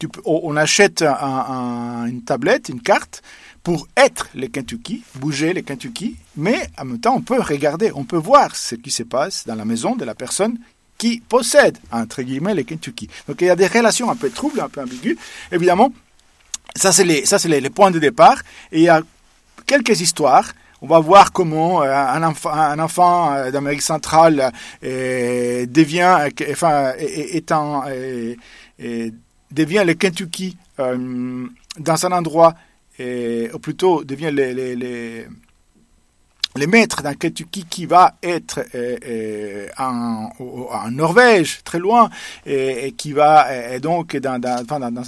Tu, 0.00 0.08
on 0.24 0.56
achète 0.56 1.02
un, 1.02 1.14
un, 1.14 2.06
une 2.06 2.24
tablette, 2.24 2.68
une 2.68 2.80
carte, 2.80 3.22
pour 3.62 3.86
être 3.96 4.28
les 4.34 4.48
Kentucky, 4.48 5.04
bouger 5.14 5.52
les 5.52 5.62
Kentucky, 5.62 6.16
mais 6.36 6.68
en 6.76 6.84
même 6.86 6.98
temps, 6.98 7.14
on 7.14 7.20
peut 7.20 7.40
regarder, 7.40 7.92
on 7.94 8.02
peut 8.02 8.16
voir 8.16 8.56
ce 8.56 8.74
qui 8.74 8.90
se 8.90 9.04
passe 9.04 9.46
dans 9.46 9.54
la 9.54 9.64
maison 9.64 9.94
de 9.94 10.04
la 10.04 10.16
personne 10.16 10.58
qui 10.98 11.22
possède, 11.28 11.78
entre 11.92 12.22
guillemets, 12.22 12.56
les 12.56 12.64
Kentucky. 12.64 13.08
Donc 13.28 13.40
il 13.40 13.46
y 13.46 13.50
a 13.50 13.54
des 13.54 13.68
relations 13.68 14.10
un 14.10 14.16
peu 14.16 14.30
troubles, 14.30 14.58
un 14.58 14.68
peu 14.68 14.80
ambiguës. 14.80 15.16
Évidemment, 15.52 15.92
ça 16.74 16.90
c'est 16.90 17.04
les, 17.04 17.70
points 17.70 17.92
de 17.92 18.00
départ. 18.00 18.42
Et 18.72 18.80
il 18.80 18.84
y 18.86 18.88
a 18.88 19.00
quelques 19.64 20.00
histoires. 20.00 20.52
On 20.84 20.88
va 20.88 20.98
voir 20.98 21.32
comment 21.32 21.84
euh, 21.84 21.94
un 21.94 22.24
enfant, 22.80 23.32
euh, 23.34 23.52
d'Amérique 23.52 23.82
centrale 23.82 24.50
euh, 24.82 25.64
devient, 25.66 26.28
enfin, 26.50 26.92
devient 29.52 29.84
le 29.86 29.94
Kentucky 29.94 30.56
dans 30.78 32.06
un 32.06 32.12
endroit 32.12 32.54
ou 32.98 33.58
plutôt 33.60 34.02
devient 34.02 34.30
les, 34.32 34.74
les, 34.74 35.26
les 36.56 36.66
maîtres 36.66 37.02
d'un 37.02 37.14
Kentucky 37.14 37.64
qui 37.64 37.86
va 37.86 38.14
être 38.22 38.60
euh, 38.74 38.96
euh, 39.06 39.68
en, 39.78 40.30
Norvège, 40.90 41.60
très 41.64 41.78
loin, 41.78 42.10
et, 42.46 42.92
qui 42.92 43.12
va 43.12 43.74
et 43.74 43.80
donc 43.80 44.16
dans, 44.16 44.40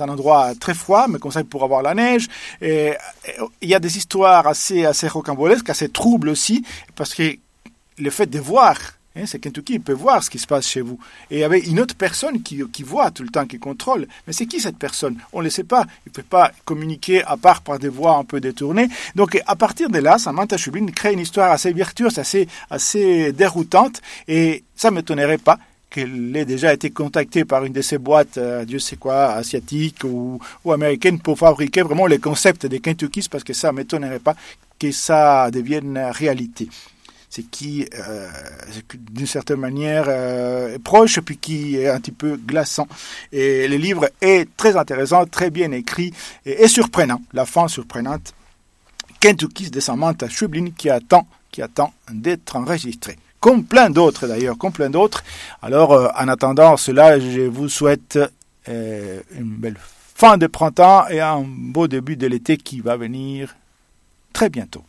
un 0.02 0.08
endroit 0.08 0.54
très 0.58 0.74
froid, 0.74 1.06
mais 1.08 1.18
comme 1.18 1.32
ça 1.32 1.44
pour 1.44 1.64
avoir 1.64 1.82
la 1.82 1.94
neige. 1.94 2.28
Il 2.60 2.96
y 3.62 3.74
a 3.74 3.78
des 3.78 3.96
histoires 3.96 4.46
assez, 4.46 4.84
assez 4.84 5.08
rocambolesques, 5.08 5.68
assez 5.70 5.88
troubles 5.88 6.28
aussi, 6.28 6.64
parce 6.96 7.14
que 7.14 7.36
le 7.98 8.10
fait 8.10 8.26
de 8.26 8.38
voir 8.38 8.76
Hein, 9.16 9.26
c'est 9.26 9.38
Kentucky, 9.38 9.74
il 9.74 9.80
peut 9.80 9.92
voir 9.92 10.24
ce 10.24 10.28
qui 10.30 10.40
se 10.40 10.46
passe 10.46 10.66
chez 10.66 10.80
vous. 10.80 10.98
Et 11.30 11.36
il 11.36 11.38
y 11.38 11.44
avait 11.44 11.60
une 11.60 11.78
autre 11.78 11.94
personne 11.94 12.42
qui, 12.42 12.60
voit 12.82 13.12
tout 13.12 13.22
le 13.22 13.28
temps, 13.28 13.46
qui 13.46 13.60
contrôle. 13.60 14.08
Mais 14.26 14.32
c'est 14.32 14.46
qui 14.46 14.58
cette 14.58 14.76
personne? 14.76 15.16
On 15.32 15.38
ne 15.38 15.44
le 15.44 15.50
sait 15.50 15.62
pas. 15.62 15.86
Il 16.04 16.08
ne 16.08 16.14
peut 16.14 16.24
pas 16.28 16.50
communiquer 16.64 17.22
à 17.22 17.36
part 17.36 17.62
par 17.62 17.78
des 17.78 17.88
voies 17.88 18.16
un 18.16 18.24
peu 18.24 18.40
détournées. 18.40 18.88
Donc 19.14 19.40
à 19.46 19.54
partir 19.54 19.88
de 19.88 19.98
là, 19.98 20.18
Samantha 20.18 20.56
Schubin 20.56 20.86
crée 20.86 21.12
une 21.12 21.20
histoire 21.20 21.52
assez 21.52 21.72
virtuose, 21.72 22.18
assez, 22.18 23.32
déroutante. 23.32 24.02
Et 24.26 24.64
ça 24.74 24.90
ne 24.90 24.96
m'étonnerait 24.96 25.38
pas 25.38 25.60
qu'elle 25.90 26.36
ait 26.36 26.44
déjà 26.44 26.74
été 26.74 26.90
contactée 26.90 27.44
par 27.44 27.64
une 27.64 27.72
de 27.72 27.82
ces 27.82 27.98
boîtes, 27.98 28.36
euh, 28.36 28.64
Dieu 28.64 28.80
sait 28.80 28.96
quoi, 28.96 29.34
asiatiques 29.34 30.02
ou, 30.02 30.40
ou 30.64 30.72
américaines, 30.72 31.20
pour 31.20 31.38
fabriquer 31.38 31.82
vraiment 31.82 32.08
les 32.08 32.18
concepts 32.18 32.66
des 32.66 32.80
Kentuckys, 32.80 33.28
parce 33.30 33.44
que 33.44 33.52
ça 33.52 33.70
ne 33.70 33.76
m'étonnerait 33.76 34.18
pas 34.18 34.34
que 34.76 34.90
ça 34.90 35.52
devienne 35.52 35.96
réalité 36.10 36.68
c'est 37.34 37.42
qui, 37.42 37.84
euh, 37.98 38.28
d'une 39.10 39.26
certaine 39.26 39.58
manière, 39.58 40.04
euh, 40.06 40.76
est 40.76 40.78
proche, 40.78 41.18
puis 41.18 41.36
qui 41.36 41.76
est 41.76 41.88
un 41.88 41.98
petit 41.98 42.12
peu 42.12 42.36
glaçant. 42.36 42.86
Et 43.32 43.66
le 43.66 43.76
livre 43.76 44.08
est 44.20 44.56
très 44.56 44.76
intéressant, 44.76 45.26
très 45.26 45.50
bien 45.50 45.72
écrit 45.72 46.12
et, 46.46 46.68
surprenant. 46.68 47.20
La 47.32 47.44
fin 47.44 47.66
surprenante. 47.66 48.34
Kentucky 49.18 49.68
de 49.68 49.80
Samantha 49.80 50.28
Schweblin 50.28 50.70
qui 50.76 50.90
attend, 50.90 51.26
qui 51.50 51.60
attend 51.60 51.92
d'être 52.08 52.54
enregistré. 52.54 53.18
Comme 53.40 53.64
plein 53.64 53.90
d'autres 53.90 54.28
d'ailleurs, 54.28 54.56
comme 54.56 54.72
plein 54.72 54.90
d'autres. 54.90 55.24
Alors, 55.60 55.92
euh, 55.92 56.08
en 56.16 56.28
attendant 56.28 56.76
cela, 56.76 57.18
je 57.18 57.40
vous 57.40 57.68
souhaite 57.68 58.16
une 58.68 59.56
belle 59.56 59.76
fin 60.14 60.38
de 60.38 60.46
printemps 60.46 61.08
et 61.08 61.20
un 61.20 61.44
beau 61.44 61.88
début 61.88 62.16
de 62.16 62.28
l'été 62.28 62.58
qui 62.58 62.80
va 62.80 62.96
venir 62.96 63.56
très 64.32 64.48
bientôt. 64.48 64.84